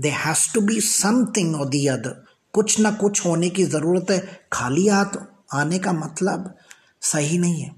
They 0.00 0.08
has 0.08 0.54
to 0.54 0.60
be 0.60 0.80
something 0.80 1.56
or 1.56 1.68
the 1.68 1.86
other 1.86 2.24
कुछ 2.52 2.80
ना 2.80 2.90
कुछ 2.90 3.26
होने 3.26 3.50
की 3.50 3.64
ज़रूरत 3.64 4.10
है। 4.10 4.40
खाली 4.52 4.88
हाथ 4.88 5.18
आने 5.54 5.78
का 5.78 5.92
मतलब 5.92 6.54
सही 7.02 7.38
नहीं 7.38 7.62
है। 7.62 7.74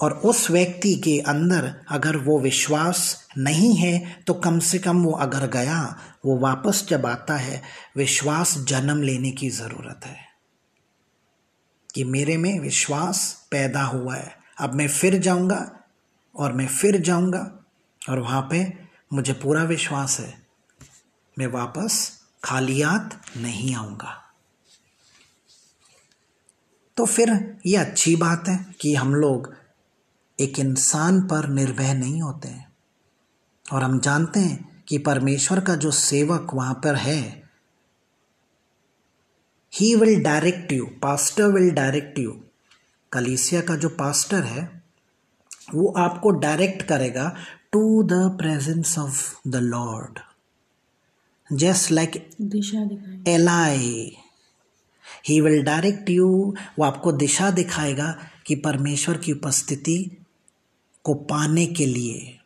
और 0.00 0.12
उस 0.12 0.50
व्यक्ति 0.50 0.94
के 0.94 1.18
अंदर 1.18 1.74
अगर 1.90 2.16
वो 2.16 2.40
विश्वास 2.40 3.28
नहीं 3.38 3.76
है 3.76 4.16
तो 4.26 4.34
कम 4.34 4.58
से 4.58 4.78
कम 4.78 5.02
वो 5.04 5.12
अगर 5.12 5.46
गया, 5.46 5.96
वो 6.26 6.38
वापस 6.38 6.86
जब 6.90 7.06
आता 7.06 7.36
है, 7.36 7.62
विश्वास 7.96 8.58
जन्म 8.58 9.02
लेने 9.02 9.30
की 9.30 9.50
ज़रूरत 9.50 10.06
है। 10.06 10.29
कि 11.94 12.04
मेरे 12.04 12.36
में 12.36 12.60
विश्वास 12.60 13.48
पैदा 13.50 13.82
हुआ 13.82 14.16
है। 14.16 14.38
अब 14.58 14.74
मैं 14.74 14.88
फिर 14.88 15.18
जाऊँगा 15.18 15.80
और 16.36 16.52
मैं 16.52 16.66
फिर 16.66 17.00
जाऊँगा 17.00 17.64
और 18.08 18.18
वहाँ 18.18 18.48
पे 18.50 18.72
मुझे 19.12 19.32
पूरा 19.32 19.62
विश्वास 19.62 20.20
है। 20.20 20.46
मैं 21.38 21.46
वापस 21.46 22.20
खालियात 22.44 23.22
नहीं 23.36 23.74
आऊँगा। 23.74 24.16
तो 26.96 27.06
फिर 27.06 27.58
ये 27.66 27.76
अच्छी 27.76 28.16
बात 28.16 28.48
है 28.48 28.66
कि 28.80 28.94
हम 28.94 29.14
लोग 29.14 29.54
एक 30.40 30.58
इंसान 30.58 31.22
पर 31.22 31.48
निर्भय 31.48 31.94
नहीं 31.94 32.22
होते 32.22 32.48
हैं। 32.48 32.72
और 33.72 33.82
हम 33.82 34.00
जानते 34.00 34.40
हैं 34.40 34.84
कि 34.88 34.98
परमेश्वर 34.98 35.60
का 35.60 35.74
जो 35.74 35.90
सेवक 35.90 36.54
वहाँ 36.54 36.74
पर 36.74 36.94
है 36.94 37.39
he 39.72 39.94
will 39.94 40.22
direct 40.22 40.72
you 40.72 40.86
pastor 40.86 41.44
will 41.44 41.70
direct 41.70 42.18
you 42.18 42.40
कलीसिया 43.12 43.60
का 43.60 43.76
जो 43.76 43.88
पास्टर 43.88 44.42
है 44.42 44.82
वो 45.74 45.94
आपको 45.98 46.30
डायरेक्ट 46.30 46.82
करेगा 46.82 47.36
to 47.72 48.02
the 48.02 48.12
presence 48.12 48.98
of 48.98 49.34
the 49.48 49.56
Lord 49.56 50.18
just 51.52 51.90
like 51.90 52.30
Eli 53.28 54.16
he 55.28 55.40
will 55.40 55.62
direct 55.62 56.10
you 56.10 56.54
वो 56.78 56.84
आपको 56.84 57.12
दिशा 57.12 57.50
दिखाएगा 57.50 58.18
कि 58.46 58.54
परमेश्वर 58.54 59.16
की 59.16 59.32
उपस्थिति 59.32 60.16
को 61.04 61.14
पाने 61.14 61.66
के 61.66 61.86
लिए 61.86 62.38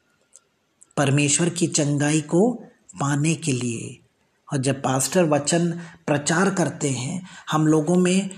परमेश्वर 0.97 1.49
की 1.49 1.67
चंगाई 1.67 2.21
को 2.21 2.53
पाने 3.01 3.35
के 3.35 3.53
लिए। 3.53 4.01
और 4.55 4.61
जब 4.61 4.83
पास्टर 4.83 5.25
वचन 5.25 5.73
प्रचार 6.07 6.51
करते 6.51 6.91
हैं, 6.91 7.27
हम 7.51 7.67
लोगों 7.67 7.97
में 7.97 8.31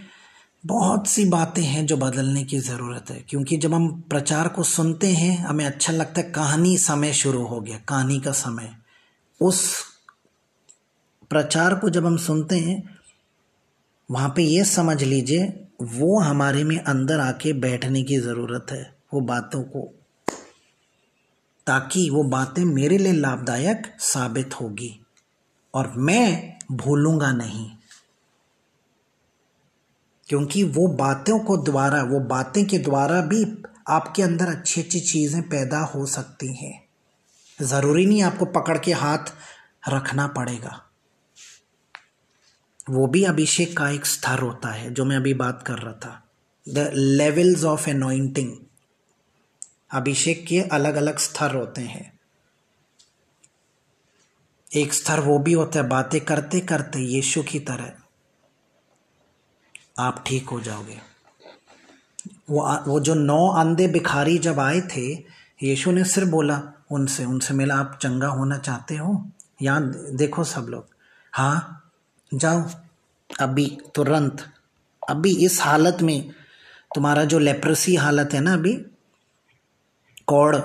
बहुत 0.67 1.07
सी 1.07 1.25
बातें 1.25 1.63
हैं 1.63 1.87
जो 1.87 1.97
बदलने 1.97 2.45
की 2.45 2.59
ज़रूरत 2.59 3.11
है। 3.11 3.25
क्योंकि 3.29 3.57
जब 3.57 3.75
हम 3.75 4.01
प्रचार 4.01 4.49
को 4.49 4.63
सुनते 4.63 5.07
हैं, 5.07 5.39
हमें 5.39 5.67
अच्छा 5.67 5.93
लगता 5.93 6.21
है 6.21 6.31
कहानी 6.31 6.79
समय 6.79 7.13
शुरू 7.13 7.47
हो 7.47 7.61
गया, 7.61 7.79
कहानी 7.79 8.21
का 8.21 8.33
समय। 8.33 8.75
उस 9.41 9.85
प्रचार 11.31 11.75
को 11.75 11.91
जब 11.91 12.07
हम 12.07 12.17
सुनते 12.17 12.59
हैं, 12.59 12.99
वहाँ 14.11 14.33
पे 14.37 14.43
ये 14.43 14.65
समझ 14.65 15.03
लीजिए, 15.03 15.69
वो 15.83 16.21
हमारे 16.21 16.65
में 16.65 16.79
अंदर 16.79 17.21
आके 17.21 17.53
बैठने 17.53 18.03
की 18.03 18.17
ज़रूरत 18.19 18.67
है, 18.73 18.97
वो 19.15 19.21
बातों 19.21 19.63
को। 19.63 19.93
ताकि 21.67 22.11
वो 22.11 22.23
बातें 22.23 22.65
मेरे 22.65 22.99
लिए 22.99 23.13
लाभदायक 23.13 23.97
साबित 23.99 24.61
होगी। 24.61 25.06
और 25.77 25.93
मैं 25.97 26.59
भूलूँगा 26.73 27.33
नहीं। 27.33 27.71
क्योंकि 30.29 30.63
वो 30.63 30.89
बातों 30.89 31.39
को 31.39 31.57
द्वारा, 31.57 32.03
वो 32.03 32.21
बातें 32.21 32.67
के 32.67 32.79
द्वारा 32.79 33.21
भी 33.21 33.63
आपके 33.89 34.23
अंदर 34.23 34.47
अच्छी 34.47 34.83
अच्छी 34.83 35.01
चीज़ें 35.01 35.43
पैदा 35.43 35.79
हो 35.79 36.07
सकती 36.07 36.55
हैं। 36.55 36.89
ज़रूरी 37.63 38.07
नहीं 38.07 38.23
आपको 38.23 38.45
पकड़ 38.45 38.79
के 38.79 38.93
हाथ 38.93 39.19
रखना 39.89 40.27
पड़ेगा। 40.27 40.83
वो 42.91 43.07
भी 43.07 43.25
अभिषेक 43.25 43.77
का 43.77 43.91
एक 43.91 44.07
स्तर 44.07 44.39
होता 44.39 44.69
है, 44.69 44.95
जो 44.95 45.05
मैं 45.05 45.17
अभी 45.17 45.35
बात 45.35 45.65
कर 45.67 45.75
रहा 45.75 45.93
था। 45.93 46.31
द 46.69 46.91
लेवल्स 46.95 47.65
ऑफ़ 47.65 47.91
एनोइंटिंग 47.91 48.57
अभिषेक 49.91 50.47
के 50.47 50.61
अलग 50.61 50.95
अलग 50.95 51.19
स्तर 51.19 51.55
होते 51.55 51.83
हैं। 51.83 52.16
एक 54.77 54.95
स्तर 54.95 55.21
वो 55.21 55.39
भी 55.39 55.53
होता 55.53 55.81
है, 55.81 55.89
बातें 55.89 56.21
करते 56.21 56.61
करते 56.61 56.99
यीशु 56.99 57.43
की 57.43 57.61
तरह। 57.61 57.93
आप 59.99 60.25
ठीक 60.27 60.49
हो 60.49 60.61
जाओगे। 60.61 60.99
वो 62.51 62.77
वो 62.87 63.01
जो 63.01 63.15
नौ 63.15 63.49
अंधे 63.49 63.89
भिखारी 63.89 64.39
जब 64.39 64.61
आए 64.61 64.81
थे, 64.81 65.13
यीशु 65.63 65.91
ने 65.91 66.05
सिर्फ़ 66.05 66.29
बोला 66.29 66.63
उनसे 66.91 67.25
उनसे 67.25 67.55
मिला, 67.55 67.75
आप 67.75 67.99
चंगा 68.03 68.27
होना 68.27 68.59
चाहते 68.59 68.97
हो? 68.97 69.31
यहाँ 69.63 69.93
देखो 70.13 70.45
सब 70.45 70.63
लोग। 70.63 70.87
हाँ 71.33 71.91
जाओ। 72.35 72.71
अभी, 73.41 73.79
तुरंत। 73.95 74.51
अभी 75.09 75.37
इस 75.37 75.63
हालत 75.63 75.99
में, 76.03 76.31
तुम्हारा 76.95 77.25
जो 77.25 77.39
लेप्रसी 77.39 77.97
हालत 77.97 78.31
है 78.33 78.41
ना 78.41 78.53
अभी, 78.53 78.87
कौड़ 80.27 80.57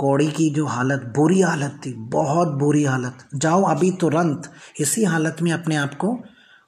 कौड़ी 0.00 0.30
की 0.30 0.50
जो 0.50 0.66
हालत, 0.66 1.02
बुरी 1.16 1.40
हालत 1.40 1.80
थी, 1.86 1.92
बहुत 1.92 2.48
बुरी 2.48 2.84
हालत। 2.84 3.28
जाओ 3.34 3.62
अभी 3.62 3.90
तुरंत 3.92 4.52
इसी 4.80 5.04
हालत 5.04 5.36
में 5.42 5.52
अपने 5.52 5.76
आप 5.76 5.94
को 5.94 6.18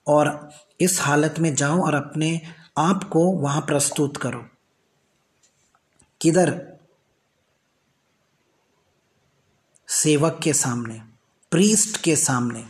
और 0.07 0.51
इस 0.81 1.01
हालत 1.01 1.35
में 1.39 1.55
जाओ 1.55 1.81
और 1.81 1.95
अपने 1.95 2.41
आप 2.79 3.05
को 3.05 3.25
वहाँ 3.33 3.61
प्रस्तुत 3.61 4.17
करो। 4.17 4.45
किधर? 6.21 6.73
सेवक 9.89 10.41
के 10.43 10.53
सामने, 10.53 11.01
प्रीस्ट 11.51 12.01
के 12.01 12.17
सामने। 12.17 12.65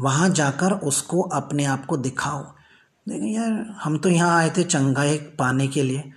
वहाँ 0.00 0.28
जाकर 0.30 0.72
उसको 0.72 1.20
अपने 1.22 1.64
आप 1.64 1.84
को 1.86 1.96
दिखाओ। 1.96 2.42
देखिए 3.08 3.34
यार, 3.36 3.52
हम 3.82 3.98
तो 3.98 4.08
यहाँ 4.08 4.38
आए 4.38 4.50
थे 4.50 4.64
चंगाई 4.64 5.18
पाने 5.18 5.68
के 5.68 5.82
लिए। 5.82 6.12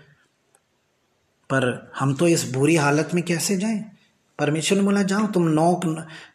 पर 1.49 1.91
हम 1.99 2.15
तो 2.15 2.27
इस 2.27 2.51
बुरी 2.53 2.75
हालत 2.75 3.09
में 3.13 3.23
कैसे 3.23 3.57
जाएँ? 3.57 3.89
परमेश्वर 4.39 4.77
ने 4.77 4.83
बोला, 4.83 5.03
जाओ, 5.03 5.27
तुम 5.27 5.43
नौ, 5.43 5.81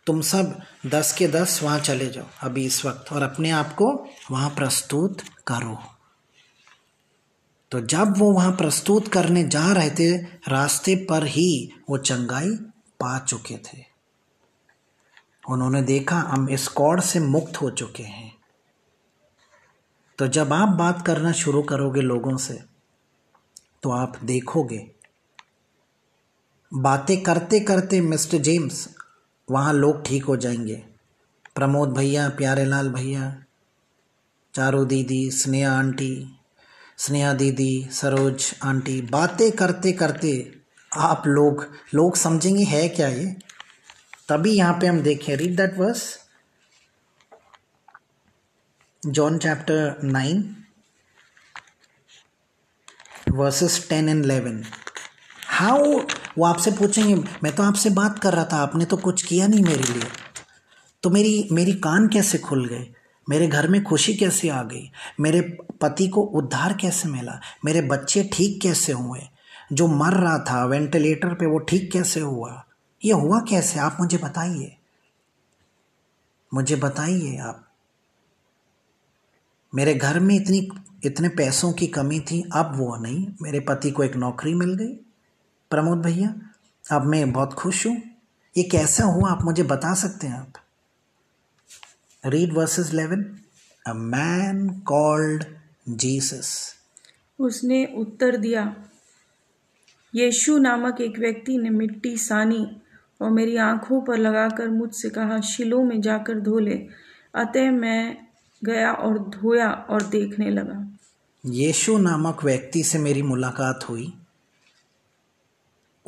तुम 0.06 0.20
सब 0.20 0.60
दस 0.86 1.12
के 1.12 1.28
दस 1.28 1.60
वहाँ 1.62 1.78
चले 1.78 2.06
जाओ, 2.06 2.24
अभी 2.42 2.64
इस 2.64 2.84
वक्त, 2.84 3.12
और 3.12 3.22
अपने 3.22 3.50
आप 3.50 3.74
को 3.74 4.06
वहाँ 4.30 4.50
प्रस्तुत 4.50 5.20
करो। 5.46 5.78
तो 7.70 7.80
जब 7.80 8.18
वो 8.18 8.32
वहाँ 8.32 8.52
प्रस्तुत 8.52 9.08
करने 9.08 9.44
जा 9.44 9.72
रहे 9.72 9.90
थे, 9.90 10.16
रास्ते 10.48 10.96
पर 10.96 11.26
ही 11.26 11.72
वो 11.90 11.98
चंगाई 11.98 12.50
पा 13.00 13.18
चुके 13.18 13.58
थे। 13.58 13.84
उन्होंने 15.50 15.82
देखा, 15.82 16.16
हम 16.16 16.48
इस 16.48 16.68
कौड़ 16.68 17.00
से 17.00 17.20
मुक्त 17.20 17.60
हो 17.62 17.70
चुके 17.70 18.02
हैं। 18.02 18.38
तो 20.18 20.26
जब 20.26 20.52
आप 20.52 20.68
बात 20.68 21.06
करना 21.06 21.32
शुरू 21.32 21.62
करोगे 21.62 22.00
लोगों 22.00 22.36
से 22.36 22.62
तो 23.82 23.90
आप 23.90 24.12
देखोगे 24.24 24.97
बातें 26.72 27.22
करते 27.22 27.60
करते 27.60 28.00
मिस्टर 28.00 28.38
जेम्स, 28.38 28.88
वहाँ 29.50 29.72
लोग 29.72 30.04
ठीक 30.06 30.24
हो 30.24 30.36
जाएँगे। 30.36 30.82
प्रमोद 31.54 31.92
भैया, 31.92 32.28
प्यारे 32.28 32.64
लाल 32.64 32.88
भैया, 32.88 33.36
चारू 34.54 34.84
दीदी, 34.84 35.30
स्नेहा 35.30 35.72
आंटी, 35.78 36.12
स्नेहा 36.98 37.32
दीदी, 37.32 37.88
सरोज 37.92 38.54
आंटी, 38.64 39.00
बातें 39.02 39.50
करते 39.52 39.92
करते 39.92 40.32
आप 40.92 41.22
लोग 41.26 41.66
लोग 41.94 42.16
समझेंगे 42.16 42.64
है 42.64 42.88
क्या 42.88 43.08
ये? 43.08 43.26
तभी 44.28 44.52
यहाँ 44.52 44.74
पे 44.80 44.86
हम 44.86 45.00
देखें 45.00 45.36
read 45.36 45.56
that 45.56 45.78
verse 45.78 46.02
John 49.06 49.38
chapter 49.38 50.00
nine 50.04 50.56
verses 53.32 53.86
ten 53.88 54.08
and 54.08 54.24
eleven 54.24 54.62
how 55.58 55.84
वो 56.38 56.44
आपसे 56.44 56.70
पूछेंगे, 56.70 57.14
मैं 57.14 57.56
तो 57.56 57.62
आपसे 57.62 57.90
बात 57.90 58.18
कर 58.18 58.34
रहा 58.34 58.44
था, 58.44 58.56
आपने 58.56 58.84
तो 58.84 58.96
कुछ 58.96 59.22
किया 59.22 59.46
नहीं 59.46 59.64
मेरे 59.64 59.82
लिए। 59.82 60.02
तो 61.02 61.10
मेरी 61.10 61.48
मेरी 61.52 61.72
कान 61.72 62.08
कैसे 62.08 62.38
खुल 62.38 62.66
गए? 62.66 62.94
मेरे 63.30 63.46
घर 63.46 63.68
में 63.68 63.84
खुशी 63.84 64.14
कैसे 64.14 64.48
आ 64.48 64.62
गई? 64.62 64.90
मेरे 65.20 65.40
पति 65.80 66.08
को 66.08 66.20
उद्धार 66.20 66.72
कैसे 66.72 67.08
मिला? 67.08 67.40
मेरे 67.64 67.80
बच्चे 67.80 68.30
ठीक 68.32 68.60
कैसे 68.60 68.92
हुए? 68.92 69.20
जो 69.72 69.86
मर 69.86 70.12
रहा 70.12 70.38
था, 70.38 70.64
वेंटिलेटर 70.64 71.34
पे 71.34 71.46
वो 71.46 71.58
ठीक 71.58 71.92
कैसे 71.92 72.20
हुआ? 72.20 72.64
ये 73.04 73.12
हुआ 73.12 73.40
कैसे? 73.40 73.80
आप 73.80 73.96
मुझे 74.00 74.18
बताइए। 74.18 74.76
मुझे 76.54 76.76
बताइए 76.76 77.38
आप। 77.38 77.68
मेरे 79.74 79.94
घर 79.94 80.20
में 80.20 80.34
इतनी, 80.34 80.68
इतने 81.04 81.28
पैसों 81.28 81.72
की 81.72 81.86
कमी 81.86 82.20
थी, 82.20 82.50
अब 82.54 82.72
वो 82.76 82.96
नहीं। 82.96 83.26
मेरे 83.42 83.60
पति 83.60 83.90
को 83.90 84.04
एक 84.04 84.16
नौकरी 84.16 84.54
मिल 84.54 84.74
गई। 84.74 85.04
प्रमोद 85.70 85.98
भैया 85.98 86.34
अब 86.96 87.02
मैं 87.02 87.32
बहुत 87.32 87.52
खुश 87.52 87.86
हूँ। 87.86 88.02
ये 88.56 88.62
कैसा 88.62 89.04
हुआ 89.04 89.30
आप 89.30 89.42
मुझे 89.44 89.62
बता 89.62 89.94
सकते 89.94 90.26
हैं 90.26 90.34
आप? 90.34 90.52
Read 92.26 92.52
verses 92.52 92.90
eleven 92.92 93.38
a 93.86 93.92
man 93.92 94.80
called 94.80 95.44
Jesus 95.88 96.74
उसने 97.40 97.94
उत्तर 97.98 98.36
दिया 98.36 98.76
यीशु 100.14 100.58
नामक 100.58 101.00
एक 101.00 101.18
व्यक्ति 101.18 101.58
ने 101.58 101.70
मिट्टी 101.70 102.16
सानी 102.18 102.80
और 103.22 103.30
मेरी 103.30 103.56
आँखों 103.56 104.00
पर 104.00 104.18
लगाकर 104.18 104.68
मुझसे 104.68 105.10
कहा 105.10 105.40
शिलो 105.40 105.82
में 105.82 106.00
जाकर 106.00 106.40
धो 106.40 106.58
ले। 106.58 106.86
अतः 107.34 107.70
मैं 107.70 108.26
गया 108.64 108.92
और 108.92 109.18
धोया 109.18 109.70
और 109.70 110.02
देखने 110.02 110.50
लगा। 110.50 110.98
यीशु 111.46 111.98
नामक 111.98 112.44
व्यक्ति 112.44 112.82
से 112.82 112.98
मेरी 112.98 113.22
मुलाकात 113.22 113.88
हुई। 113.88 114.17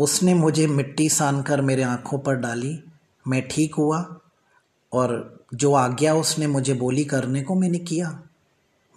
उसने 0.01 0.35
मुझे 0.35 0.67
मिट्टी 0.67 1.09
सान 1.09 1.43
कर 1.43 1.61
मेरे 1.61 1.83
आँखों 1.83 2.19
पर 2.19 2.35
डाली। 2.35 2.85
मैं 3.29 3.49
ठीक 3.49 3.75
हुआ 3.75 4.17
और 4.93 5.41
जो 5.55 5.75
आज्ञा 5.75 6.15
उसने 6.15 6.47
मुझे 6.47 6.75
बोली 6.75 7.05
करने 7.05 7.43
को 7.43 7.55
मैंने 7.55 7.79
किया। 7.79 8.23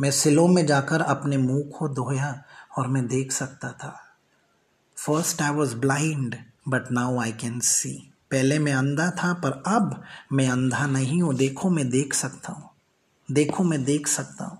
मैं 0.02 0.12
सिलों 0.12 0.48
में 0.48 0.66
जाकर 0.66 1.02
अपने 1.02 1.38
मुँह 1.38 1.64
को 1.64 1.90
धोया 1.90 2.44
और 2.78 2.88
मैं 2.88 3.08
देख 3.08 3.32
सकता 3.32 3.72
था। 3.72 4.00
First 4.98 5.42
I 5.42 5.52
was 5.52 5.76
blind 5.76 6.36
but 6.68 6.92
now 6.92 7.20
I 7.20 7.32
can 7.32 7.60
see 7.60 8.10
पहले 8.32 8.60
मैं 8.60 8.74
अंधा 8.74 9.12
था, 9.12 9.34
पर 9.34 9.64
अब 9.68 10.04
मैं 10.32 10.50
अंधा 10.50 10.88
नहीं 10.88 11.22
हूँ। 11.22 11.34
देखो, 11.34 11.70
मैं 11.70 11.90
देख 11.90 12.14
सकता 12.14 12.54
हूँ। 12.54 12.70
देखो, 13.32 13.64
मैं 13.64 13.84
देख 13.84 14.08
सकता 14.08 14.46
हूँ। 14.46 14.58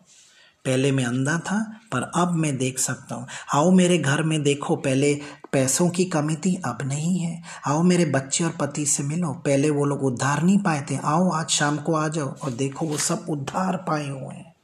पहले 0.66 0.92
मैं 0.92 1.06
अंधा 1.06 1.40
था, 1.40 1.80
पर 1.92 2.12
अब 2.16 2.32
मैं 2.32 2.58
देख 2.58 2.80
सकता 2.80 3.16
हूँ। 3.16 3.28
आओ 3.54 3.72
मेरे 3.72 3.98
घर 3.98 4.24
में 4.24 4.44
देखो, 4.44 4.76
पहले 4.76 5.22
पैसों 5.54 5.90
की 5.90 6.06
कमी 6.06 6.36
थी, 6.36 6.62
अब 6.66 6.78
नहीं 6.82 7.20
है। 7.20 7.44
आओ 7.68 7.84
मेरे 7.84 8.06
बच्चे 8.06 8.44
और 8.44 8.52
पति 8.52 8.86
से 8.86 9.04
मिलो। 9.04 9.34
पहले 9.34 9.70
वो 9.70 9.86
लोग 9.86 10.04
उद्धार 10.04 10.44
नहीं 10.44 10.58
पाए 10.58 10.86
थे। 10.92 10.98
आओ, 10.98 11.30
आज 11.30 11.50
शाम 11.50 11.78
को 11.78 11.94
आ 11.94 12.08
जाओ 12.08 12.28
और 12.28 12.52
देखो 12.52 12.86
वो 12.86 12.98
सब 12.98 13.26
उद्धार 13.30 13.78
पाए 13.78 14.10
हुए 14.10 14.36
हैं। 14.36 14.56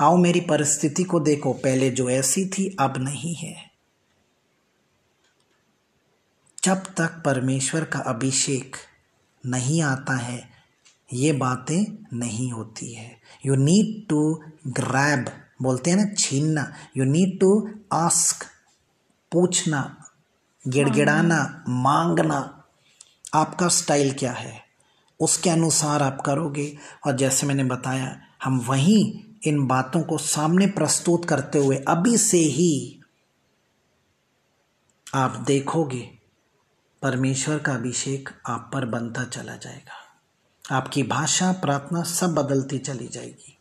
आओ 0.00 0.16
मेरी 0.16 0.40
परिस्थिति 0.40 1.04
को 1.04 1.20
देखो। 1.20 1.52
पहले 1.52 1.90
जो 1.90 2.10
ऐसी 2.10 2.46
थी, 2.46 2.76
अब 2.80 2.94
नहीं 2.96 3.34
है। 3.34 3.70
जब 6.64 6.76
तक 6.76 7.22
परमेश्वर 7.24 7.84
का 7.84 7.98
अभिषेक 7.98 8.76
नहीं 9.46 9.82
आता 9.82 10.16
है, 10.16 10.50
ये 11.12 11.32
बातें 11.32 12.04
नहीं 12.12 12.52
होती 12.52 12.94
है। 12.94 13.20
यू 13.46 13.54
नीड 13.54 14.08
टू 14.08 14.42
ग्रैब 14.66 15.26
बोलते 15.62 15.90
हैं 15.90 15.96
ना, 15.96 16.14
छीनना। 16.18 16.72
यू 16.96 17.04
नीड 17.04 17.40
टू 17.40 17.70
आस्क 17.92 18.46
पूछना, 19.36 20.04
गिड़गिड़ाना, 20.68 21.64
मांगना, 21.68 22.64
आपका 23.34 23.68
स्टाइल 23.68 24.12
क्या 24.12 24.32
है? 24.32 24.64
उसके 25.20 25.50
अनुसार 25.50 26.02
आप 26.02 26.20
करोगे। 26.20 26.78
और 27.06 27.16
जैसे 27.16 27.46
मैंने 27.46 27.64
बताया, 27.64 28.20
हम 28.44 28.60
वहीं 28.60 29.24
इन 29.44 29.66
बातों 29.66 30.02
को 30.02 30.18
सामने 30.18 30.66
प्रस्तुत 30.66 31.24
करते 31.24 31.58
हुए 31.58 31.76
अभी 31.88 32.18
से 32.18 32.38
ही 32.38 33.00
आप 35.14 35.36
देखोगे, 35.36 36.18
परमेश्वर 37.02 37.58
का 37.58 37.74
अभिषेक 37.74 38.28
आप 38.46 38.70
पर 38.72 38.84
बनता 38.84 39.24
चला 39.24 39.56
जाएगा। 39.56 40.02
आपकी 40.76 41.02
भाषा, 41.02 41.52
प्रार्थना 41.52 42.02
सब 42.02 42.34
बदलती 42.34 42.78
चली 42.78 43.08
जाएगी। 43.08 43.58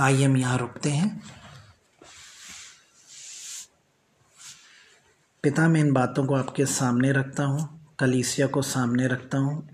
आइए 0.00 0.24
हम 0.24 0.36
यहाँ 0.36 0.58
रुकते 0.58 0.90
हैं। 0.90 1.41
पिता, 5.44 5.66
मैं 5.68 5.80
इन 5.80 5.92
बातों 5.92 6.24
को 6.26 6.34
आपके 6.34 6.64
सामने 6.66 7.10
रखता 7.12 7.44
हूँ, 7.44 7.94
कलीसिया 7.98 8.46
को 8.46 8.62
सामने 8.62 9.06
रखता 9.06 9.38
हूँ 9.38 9.68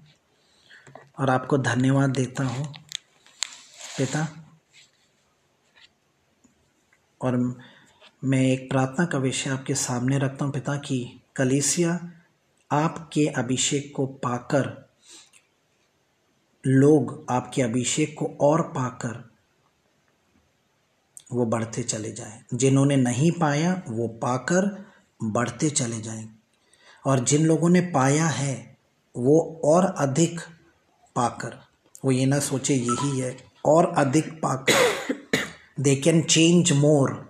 और 1.19 1.31
आपको 1.31 1.59
धन्यवाद 1.59 2.11
देता 2.11 2.45
हूँ, 2.45 2.65
पिता। 3.99 4.27
और 7.21 7.37
मैं 8.25 8.43
एक 8.43 8.69
प्रार्थना 8.71 9.07
का 9.07 9.19
विषय 9.19 9.51
आपके 9.51 9.75
सामने 9.75 10.19
रखता 10.19 10.45
हूँ, 10.45 10.53
पिता, 10.53 10.77
की 10.77 11.21
कलीसिया 11.37 11.99
आपके 12.71 13.27
अभिषेक 13.27 13.93
को 13.97 14.07
पाकर, 14.07 14.73
लोग 16.65 17.27
आपके 17.31 17.63
अभिषेक 17.63 18.15
को 18.19 18.37
और 18.41 18.63
पाकर 18.63 19.25
वो 21.33 21.47
बढ़ते 21.47 21.83
चले 21.83 22.13
जाएँ। 22.13 22.45
जिन्होंने 22.55 22.97
नहीं 22.97 23.31
पाया, 23.33 23.83
वो 23.89 24.09
पाकर 24.09 24.88
बढ़ते 25.23 25.71
चले 25.71 26.01
जाएँ। 26.01 26.29
और 27.07 27.21
जिन 27.25 27.47
लोगों 27.47 27.69
ने 27.69 27.81
पाया 27.81 28.27
है, 28.27 28.79
वो 29.17 29.61
और 29.65 29.85
अधिक 29.85 30.41
पाकर, 31.17 31.59
वो 32.05 32.11
ये 32.11 32.27
ना 32.27 32.39
सोचे 32.39 32.75
यही 32.75 33.21
है, 33.21 33.37
और 33.65 33.87
अधिक 33.87 34.41
पाकर 34.43 34.75
they 35.81 35.97
can 35.97 36.23
change 36.23 36.73
more 36.73 37.29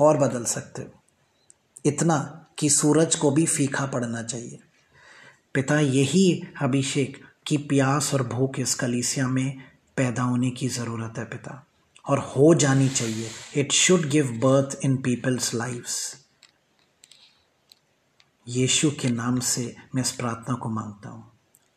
और 0.00 0.16
बदल 0.18 0.44
सकते 0.44 0.82
हो। 0.82 1.02
इतना 1.86 2.18
कि 2.58 2.70
सूरज 2.70 3.14
को 3.14 3.30
भी 3.30 3.44
फीका 3.46 3.86
पड़ना 3.86 4.22
चाहिए। 4.22 4.58
पिता 5.54 5.78
यही 5.80 6.42
अभिषेक 6.62 7.20
की 7.46 7.56
प्यास 7.70 8.12
और 8.14 8.26
भूख 8.28 8.58
इस 8.58 8.74
कलीसिया 8.74 9.28
में 9.28 9.52
पैदा 9.96 10.22
होने 10.22 10.50
की 10.50 10.68
ज़रूरत 10.70 11.18
है 11.18 11.24
पिता। 11.24 11.64
और 12.04 12.18
हो 12.28 12.52
जानी 12.56 12.88
चाहिए। 12.88 13.30
It 13.56 13.72
should 13.72 14.08
give 14.10 14.32
birth 14.42 14.78
in 14.84 14.96
people's 15.02 15.54
lifes 15.54 16.00
यीशु 18.48 18.90
के 18.90 19.08
नाम 19.08 19.40
से 19.40 19.76
मैं 19.94 20.02
इस 20.02 20.12
प्रार्थना 20.12 20.54
को 20.54 20.68
माँगता 20.68 21.08
हूँ। 21.08 21.32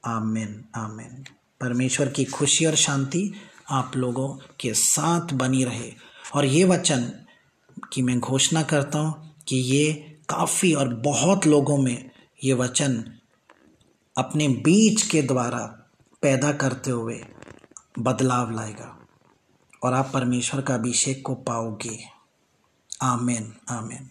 आमेन 0.05 0.65
आमेन। 0.75 1.25
परमेश्वर 1.61 2.09
की 2.09 2.25
खुशी 2.25 2.65
और 2.65 2.75
शांति 2.75 3.33
आप 3.69 3.91
लोगों 3.95 4.37
के 4.59 4.73
साथ 4.73 5.33
बनी 5.33 5.63
रहे। 5.63 5.93
और 6.35 6.45
ये 6.45 6.63
वचन 6.63 7.11
की 7.93 8.01
मैं 8.01 8.19
घोषणा 8.19 8.63
करता 8.63 8.99
हूँ 8.99 9.35
कि 9.47 9.55
ये 9.55 9.93
काफ़ी 10.29 10.73
और 10.73 10.93
बहुत 10.93 11.47
लोगों 11.47 11.77
में 11.77 12.09
ये 12.43 12.53
वचन 12.53 13.13
अपने 14.17 14.47
बीच 14.47 15.01
के 15.01 15.21
द्वारा 15.21 15.89
पैदा 16.21 16.51
करते 16.51 16.91
हुए 16.91 17.25
बदलाव 17.99 18.51
लाएगा। 18.51 19.07
और 19.83 19.93
आप 19.93 20.11
परमेश्वर 20.13 20.61
का 20.61 20.73
अभिषेक 20.73 21.25
को 21.25 21.35
पाओगे। 21.35 21.99
आमेन 23.03 23.55
आमेन। 23.69 24.09